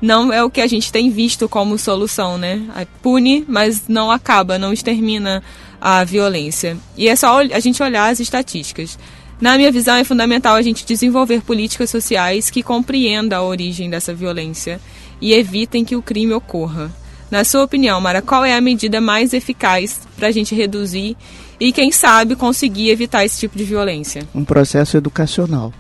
não 0.01 0.33
é 0.33 0.43
o 0.43 0.51
que 0.51 0.61
a 0.61 0.67
gente 0.67 0.93
tem 0.93 1.11
visto 1.11 1.49
como 1.49 1.79
solução, 1.79 2.37
né? 2.37 2.63
Pune, 3.03 3.45
mas 3.49 3.89
não 3.89 4.11
acaba, 4.11 4.59
não 4.59 4.73
extermina 4.73 5.43
a 5.81 6.05
violência. 6.05 6.77
E 6.97 7.09
é 7.09 7.17
só 7.17 7.41
a 7.41 7.61
gente 7.61 7.83
olhar 7.83 8.09
as 8.09 8.21
estatísticas. 8.21 8.99
Na 9.41 9.57
minha 9.57 9.71
visão, 9.71 9.97
é 9.97 10.05
fundamental 10.05 10.55
a 10.55 10.63
gente 10.63 10.87
desenvolver 10.87 11.43
políticas 11.43 11.91
sociais 11.91 12.51
que 12.51 12.63
compreendam 12.63 13.39
a 13.39 13.47
origem 13.47 13.91
dessa 13.91 14.15
violência 14.15 14.81
e 15.21 15.33
evitem 15.33 15.85
que 15.85 15.97
o 15.97 16.03
crime 16.03 16.33
ocorra. 16.33 16.91
Na 17.31 17.45
sua 17.45 17.65
opinião, 17.65 18.01
Mara, 18.01 18.23
qual 18.23 18.45
é 18.45 18.55
a 18.55 18.61
medida 18.61 19.01
mais 19.01 19.33
eficaz 19.33 20.01
para 20.17 20.29
a 20.29 20.31
gente 20.31 20.55
reduzir 20.55 21.17
e, 21.59 21.73
quem 21.73 21.91
sabe, 21.91 22.37
conseguir 22.37 22.91
evitar 22.91 23.25
esse 23.25 23.41
tipo 23.41 23.59
de 23.59 23.65
violência? 23.65 24.27
Um 24.35 24.45
processo 24.45 24.97
educacional. 24.97 25.73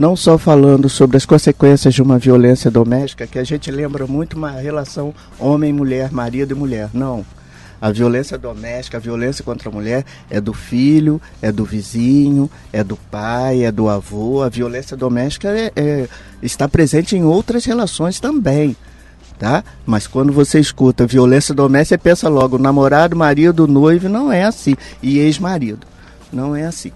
Não 0.00 0.16
só 0.16 0.38
falando 0.38 0.88
sobre 0.88 1.18
as 1.18 1.26
consequências 1.26 1.92
de 1.92 2.00
uma 2.00 2.18
violência 2.18 2.70
doméstica, 2.70 3.26
que 3.26 3.38
a 3.38 3.44
gente 3.44 3.70
lembra 3.70 4.06
muito 4.06 4.34
uma 4.34 4.52
relação 4.52 5.14
homem-mulher, 5.38 6.10
marido 6.10 6.52
e 6.52 6.54
mulher. 6.54 6.88
Não. 6.94 7.22
A 7.78 7.92
violência 7.92 8.38
doméstica, 8.38 8.96
a 8.96 9.00
violência 9.00 9.44
contra 9.44 9.68
a 9.68 9.72
mulher 9.72 10.06
é 10.30 10.40
do 10.40 10.54
filho, 10.54 11.20
é 11.42 11.52
do 11.52 11.66
vizinho, 11.66 12.48
é 12.72 12.82
do 12.82 12.96
pai, 12.96 13.62
é 13.62 13.70
do 13.70 13.90
avô. 13.90 14.42
A 14.42 14.48
violência 14.48 14.96
doméstica 14.96 15.50
é, 15.50 15.70
é, 15.76 16.08
está 16.40 16.66
presente 16.66 17.14
em 17.14 17.22
outras 17.22 17.66
relações 17.66 18.18
também. 18.18 18.74
Tá? 19.38 19.62
Mas 19.84 20.06
quando 20.06 20.32
você 20.32 20.58
escuta 20.58 21.06
violência 21.06 21.54
doméstica, 21.54 21.98
pensa 21.98 22.26
logo 22.26 22.56
namorado, 22.56 23.14
marido, 23.14 23.68
noivo, 23.68 24.08
não 24.08 24.32
é 24.32 24.44
assim. 24.44 24.74
E 25.02 25.18
ex-marido. 25.18 25.86
Não 26.32 26.56
é 26.56 26.64
assim. 26.64 26.90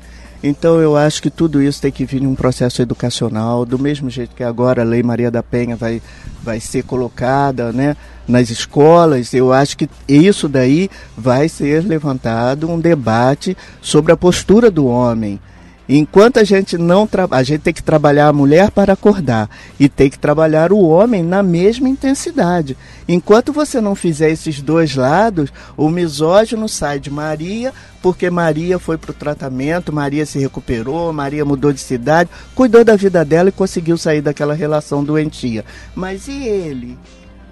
Então 0.46 0.78
eu 0.78 0.94
acho 0.94 1.22
que 1.22 1.30
tudo 1.30 1.62
isso 1.62 1.80
tem 1.80 1.90
que 1.90 2.04
vir 2.04 2.22
em 2.22 2.26
um 2.26 2.34
processo 2.34 2.82
educacional, 2.82 3.64
do 3.64 3.78
mesmo 3.78 4.10
jeito 4.10 4.36
que 4.36 4.44
agora 4.44 4.82
a 4.82 4.84
Lei 4.84 5.02
Maria 5.02 5.30
da 5.30 5.42
Penha 5.42 5.74
vai, 5.74 6.02
vai 6.42 6.60
ser 6.60 6.84
colocada 6.84 7.72
né, 7.72 7.96
nas 8.28 8.50
escolas, 8.50 9.32
eu 9.32 9.54
acho 9.54 9.74
que 9.74 9.88
isso 10.06 10.46
daí 10.46 10.90
vai 11.16 11.48
ser 11.48 11.82
levantado 11.82 12.70
um 12.70 12.78
debate 12.78 13.56
sobre 13.80 14.12
a 14.12 14.18
postura 14.18 14.70
do 14.70 14.84
homem. 14.84 15.40
Enquanto 15.88 16.38
a 16.38 16.44
gente 16.44 16.78
não 16.78 17.06
trabalha, 17.06 17.40
a 17.40 17.44
gente 17.44 17.60
tem 17.60 17.74
que 17.74 17.82
trabalhar 17.82 18.28
a 18.28 18.32
mulher 18.32 18.70
para 18.70 18.94
acordar 18.94 19.50
e 19.78 19.88
tem 19.88 20.08
que 20.08 20.18
trabalhar 20.18 20.72
o 20.72 20.80
homem 20.80 21.22
na 21.22 21.42
mesma 21.42 21.88
intensidade. 21.88 22.76
Enquanto 23.06 23.52
você 23.52 23.80
não 23.80 23.94
fizer 23.94 24.30
esses 24.30 24.62
dois 24.62 24.94
lados, 24.96 25.52
o 25.76 25.90
misógino 25.90 26.68
sai 26.68 26.98
de 26.98 27.10
Maria, 27.10 27.72
porque 28.00 28.30
Maria 28.30 28.78
foi 28.78 28.96
para 28.96 29.10
o 29.10 29.14
tratamento, 29.14 29.92
Maria 29.92 30.24
se 30.24 30.38
recuperou, 30.38 31.12
Maria 31.12 31.44
mudou 31.44 31.72
de 31.72 31.80
cidade, 31.80 32.30
cuidou 32.54 32.82
da 32.82 32.96
vida 32.96 33.24
dela 33.24 33.50
e 33.50 33.52
conseguiu 33.52 33.98
sair 33.98 34.22
daquela 34.22 34.54
relação 34.54 35.04
doentia. 35.04 35.64
Mas 35.94 36.28
e 36.28 36.44
ele? 36.44 36.96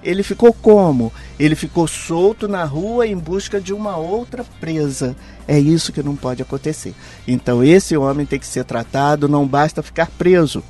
Ele 0.02 0.22
ficou 0.22 0.52
como? 0.52 1.12
Ele 1.38 1.54
ficou 1.54 1.86
solto 1.86 2.48
na 2.48 2.64
rua 2.64 3.06
em 3.06 3.16
busca 3.16 3.60
de 3.60 3.72
uma 3.72 3.96
outra 3.96 4.44
presa. 4.60 5.14
É 5.46 5.58
isso 5.58 5.92
que 5.92 6.02
não 6.02 6.16
pode 6.16 6.42
acontecer. 6.42 6.94
Então 7.26 7.62
esse 7.62 7.96
homem 7.96 8.26
tem 8.26 8.38
que 8.38 8.46
ser 8.46 8.64
tratado, 8.64 9.28
não 9.28 9.46
basta 9.46 9.82
ficar 9.82 10.08
preso. 10.18 10.62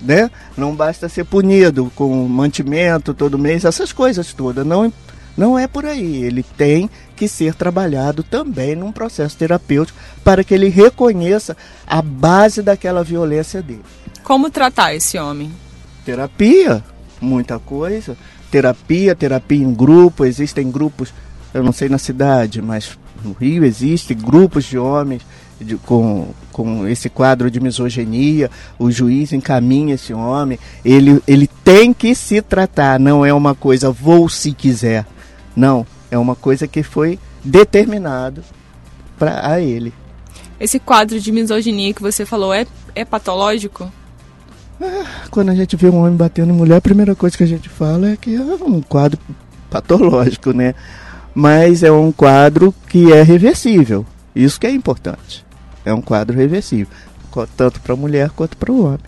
né? 0.00 0.30
Não 0.56 0.74
basta 0.74 1.08
ser 1.08 1.24
punido 1.24 1.90
com 1.94 2.26
mantimento 2.28 3.12
todo 3.12 3.38
mês, 3.38 3.64
essas 3.64 3.92
coisas 3.92 4.32
todas. 4.32 4.64
Não, 4.66 4.92
não 5.36 5.58
é 5.58 5.66
por 5.66 5.84
aí. 5.84 6.22
Ele 6.22 6.42
tem 6.42 6.88
que 7.16 7.26
ser 7.28 7.54
trabalhado 7.54 8.22
também 8.22 8.76
num 8.76 8.92
processo 8.92 9.36
terapêutico 9.36 9.98
para 10.22 10.44
que 10.44 10.54
ele 10.54 10.68
reconheça 10.68 11.56
a 11.86 12.00
base 12.00 12.62
daquela 12.62 13.02
violência 13.02 13.60
dele. 13.60 13.82
Como 14.22 14.50
tratar 14.50 14.94
esse 14.94 15.18
homem? 15.18 15.50
Terapia, 16.04 16.82
muita 17.20 17.58
coisa. 17.58 18.16
Terapia, 18.50 19.14
terapia 19.14 19.62
em 19.62 19.74
grupo, 19.74 20.24
existem 20.24 20.70
grupos, 20.70 21.12
eu 21.52 21.62
não 21.62 21.72
sei 21.72 21.88
na 21.88 21.98
cidade, 21.98 22.62
mas 22.62 22.98
no 23.22 23.32
Rio 23.32 23.64
existem 23.64 24.16
grupos 24.16 24.64
de 24.64 24.78
homens 24.78 25.22
de, 25.60 25.76
com, 25.76 26.28
com 26.52 26.86
esse 26.86 27.08
quadro 27.08 27.50
de 27.50 27.60
misoginia, 27.60 28.50
o 28.78 28.90
juiz 28.90 29.32
encaminha 29.32 29.94
esse 29.94 30.12
homem, 30.14 30.58
ele, 30.84 31.22
ele 31.26 31.48
tem 31.64 31.92
que 31.92 32.14
se 32.14 32.40
tratar, 32.40 32.98
não 32.98 33.24
é 33.24 33.32
uma 33.32 33.54
coisa 33.54 33.90
vou 33.90 34.28
se 34.28 34.52
quiser. 34.52 35.06
Não, 35.56 35.86
é 36.10 36.16
uma 36.16 36.36
coisa 36.36 36.68
que 36.68 36.82
foi 36.82 37.18
determinado 37.44 38.44
para 39.18 39.60
ele. 39.60 39.92
Esse 40.60 40.78
quadro 40.78 41.20
de 41.20 41.32
misoginia 41.32 41.92
que 41.92 42.02
você 42.02 42.24
falou 42.24 42.52
é, 42.52 42.66
é 42.94 43.04
patológico? 43.04 43.92
Quando 45.30 45.50
a 45.50 45.54
gente 45.54 45.76
vê 45.76 45.88
um 45.88 45.98
homem 45.98 46.16
batendo 46.16 46.52
em 46.52 46.56
mulher, 46.56 46.76
a 46.76 46.80
primeira 46.80 47.14
coisa 47.14 47.36
que 47.36 47.44
a 47.44 47.46
gente 47.48 47.68
fala 47.68 48.10
é 48.10 48.16
que 48.16 48.34
é 48.34 48.40
um 48.40 48.80
quadro 48.80 49.18
patológico, 49.70 50.52
né? 50.52 50.74
Mas 51.34 51.82
é 51.82 51.92
um 51.92 52.10
quadro 52.10 52.74
que 52.88 53.12
é 53.12 53.22
reversível. 53.22 54.06
Isso 54.34 54.58
que 54.58 54.66
é 54.66 54.70
importante. 54.70 55.44
É 55.84 55.92
um 55.92 56.00
quadro 56.00 56.36
reversível, 56.36 56.88
tanto 57.56 57.80
para 57.80 57.92
a 57.92 57.96
mulher 57.96 58.30
quanto 58.30 58.56
para 58.56 58.72
o 58.72 58.84
homem. 58.84 59.00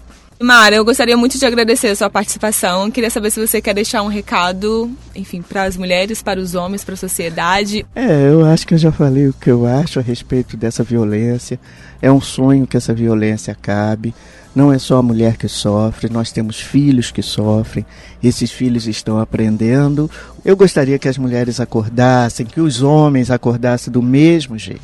Mara, 0.42 0.74
eu 0.74 0.84
gostaria 0.86 1.18
muito 1.18 1.38
de 1.38 1.44
agradecer 1.44 1.88
a 1.88 1.94
sua 1.94 2.08
participação. 2.08 2.90
Queria 2.90 3.10
saber 3.10 3.30
se 3.30 3.46
você 3.46 3.60
quer 3.60 3.74
deixar 3.74 4.02
um 4.02 4.08
recado, 4.08 4.90
enfim, 5.14 5.42
para 5.42 5.64
as 5.64 5.76
mulheres, 5.76 6.22
para 6.22 6.40
os 6.40 6.54
homens, 6.54 6.82
para 6.82 6.94
a 6.94 6.96
sociedade. 6.96 7.84
É, 7.94 8.30
eu 8.30 8.46
acho 8.46 8.66
que 8.66 8.72
eu 8.72 8.78
já 8.78 8.90
falei 8.90 9.28
o 9.28 9.34
que 9.34 9.50
eu 9.50 9.66
acho 9.66 9.98
a 9.98 10.02
respeito 10.02 10.56
dessa 10.56 10.82
violência. 10.82 11.60
É 12.00 12.10
um 12.10 12.22
sonho 12.22 12.66
que 12.66 12.78
essa 12.78 12.94
violência 12.94 13.52
acabe. 13.52 14.14
Não 14.54 14.72
é 14.72 14.78
só 14.78 14.98
a 14.98 15.02
mulher 15.02 15.36
que 15.36 15.48
sofre, 15.48 16.10
nós 16.10 16.32
temos 16.32 16.60
filhos 16.60 17.12
que 17.12 17.22
sofrem, 17.22 17.86
esses 18.22 18.50
filhos 18.50 18.86
estão 18.86 19.18
aprendendo. 19.18 20.10
Eu 20.44 20.56
gostaria 20.56 20.98
que 20.98 21.08
as 21.08 21.16
mulheres 21.16 21.60
acordassem, 21.60 22.46
que 22.46 22.60
os 22.60 22.82
homens 22.82 23.30
acordassem 23.30 23.92
do 23.92 24.02
mesmo 24.02 24.58
jeito, 24.58 24.82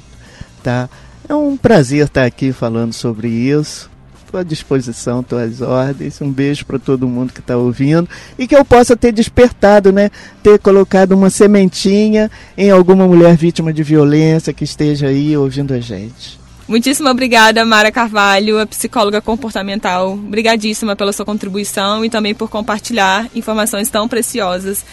tá? 0.63 0.89
É 1.29 1.35
um 1.35 1.57
prazer 1.57 2.07
estar 2.07 2.25
aqui 2.25 2.53
falando 2.53 2.93
sobre 2.93 3.29
isso. 3.29 3.91
Estou 4.25 4.41
à 4.41 4.43
disposição, 4.45 5.21
estou 5.21 5.39
às 5.39 5.61
ordens. 5.61 6.21
Um 6.21 6.31
beijo 6.31 6.65
para 6.65 6.79
todo 6.79 7.09
mundo 7.09 7.33
que 7.33 7.41
está 7.41 7.57
ouvindo 7.57 8.09
e 8.39 8.47
que 8.47 8.55
eu 8.55 8.65
possa 8.65 8.97
ter 8.97 9.13
despertado, 9.13 9.91
né? 9.91 10.11
Ter 10.43 10.59
colocado 10.59 11.13
uma 11.13 11.31
sementinha 11.31 12.31
em 12.57 12.71
alguma 12.71 13.07
mulher 13.07 13.37
vítima 13.37 13.73
de 13.73 13.83
violência 13.83 14.53
que 14.53 14.65
esteja 14.65 15.09
aí 15.09 15.37
ouvindo 15.37 15.75
a 15.75 15.81
gente. 15.81 16.39
Muitíssimo 16.69 17.09
obrigada, 17.09 17.65
Mara 17.65 17.93
Carvalho, 17.93 18.59
a 18.59 18.67
psicóloga 18.67 19.21
comportamental. 19.21 20.15
Obrigadíssima 20.15 20.97
pela 20.97 21.13
sua 21.13 21.25
contribuição 21.25 22.05
e 22.05 22.11
também 22.11 22.35
por 22.35 22.51
compartilhar 22.51 23.29
informações 23.37 23.89
tão 23.89 24.09
preciosas 24.09 24.85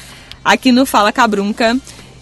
aqui 0.46 0.72
no 0.72 0.86
Fala 0.86 1.12
Cabrunca. 1.12 1.76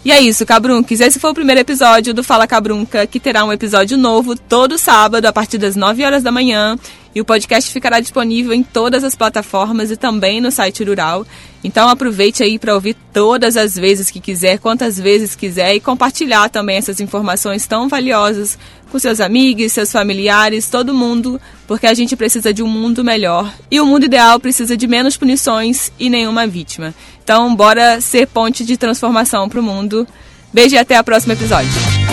E 0.04 0.10
é 0.10 0.18
isso, 0.18 0.46
Cabrunques. 0.46 1.00
Esse 1.00 1.20
foi 1.20 1.30
o 1.30 1.34
primeiro 1.34 1.60
episódio 1.60 2.14
do 2.14 2.24
Fala 2.24 2.46
Cabrunca, 2.46 3.06
que 3.06 3.20
terá 3.20 3.44
um 3.44 3.52
episódio 3.52 3.98
novo 3.98 4.34
todo 4.34 4.78
sábado, 4.78 5.26
a 5.26 5.32
partir 5.32 5.58
das 5.58 5.76
9 5.76 6.02
horas 6.02 6.22
da 6.22 6.32
manhã. 6.32 6.78
E 7.14 7.20
o 7.20 7.24
podcast 7.24 7.70
ficará 7.70 8.00
disponível 8.00 8.52
em 8.52 8.62
todas 8.62 9.04
as 9.04 9.14
plataformas 9.14 9.90
e 9.90 9.96
também 9.96 10.40
no 10.40 10.50
site 10.50 10.82
Rural. 10.82 11.26
Então 11.62 11.88
aproveite 11.88 12.42
aí 12.42 12.58
para 12.58 12.74
ouvir 12.74 12.96
todas 13.12 13.56
as 13.56 13.74
vezes 13.74 14.10
que 14.10 14.20
quiser, 14.20 14.58
quantas 14.58 14.98
vezes 14.98 15.36
quiser 15.36 15.74
e 15.74 15.80
compartilhar 15.80 16.48
também 16.48 16.76
essas 16.76 17.00
informações 17.00 17.66
tão 17.66 17.88
valiosas 17.88 18.58
com 18.90 18.98
seus 18.98 19.20
amigos, 19.20 19.72
seus 19.72 19.90
familiares, 19.90 20.68
todo 20.68 20.94
mundo, 20.94 21.40
porque 21.66 21.86
a 21.86 21.94
gente 21.94 22.14
precisa 22.14 22.52
de 22.52 22.62
um 22.62 22.68
mundo 22.68 23.02
melhor. 23.02 23.52
E 23.70 23.80
o 23.80 23.86
mundo 23.86 24.04
ideal 24.04 24.38
precisa 24.38 24.76
de 24.76 24.86
menos 24.86 25.16
punições 25.16 25.90
e 25.98 26.10
nenhuma 26.10 26.46
vítima. 26.46 26.94
Então, 27.24 27.54
bora 27.54 28.00
ser 28.00 28.26
ponte 28.26 28.64
de 28.64 28.76
transformação 28.76 29.48
para 29.48 29.60
o 29.60 29.62
mundo. 29.62 30.06
Beijo 30.52 30.74
e 30.74 30.78
até 30.78 31.00
o 31.00 31.04
próximo 31.04 31.32
episódio. 31.32 32.11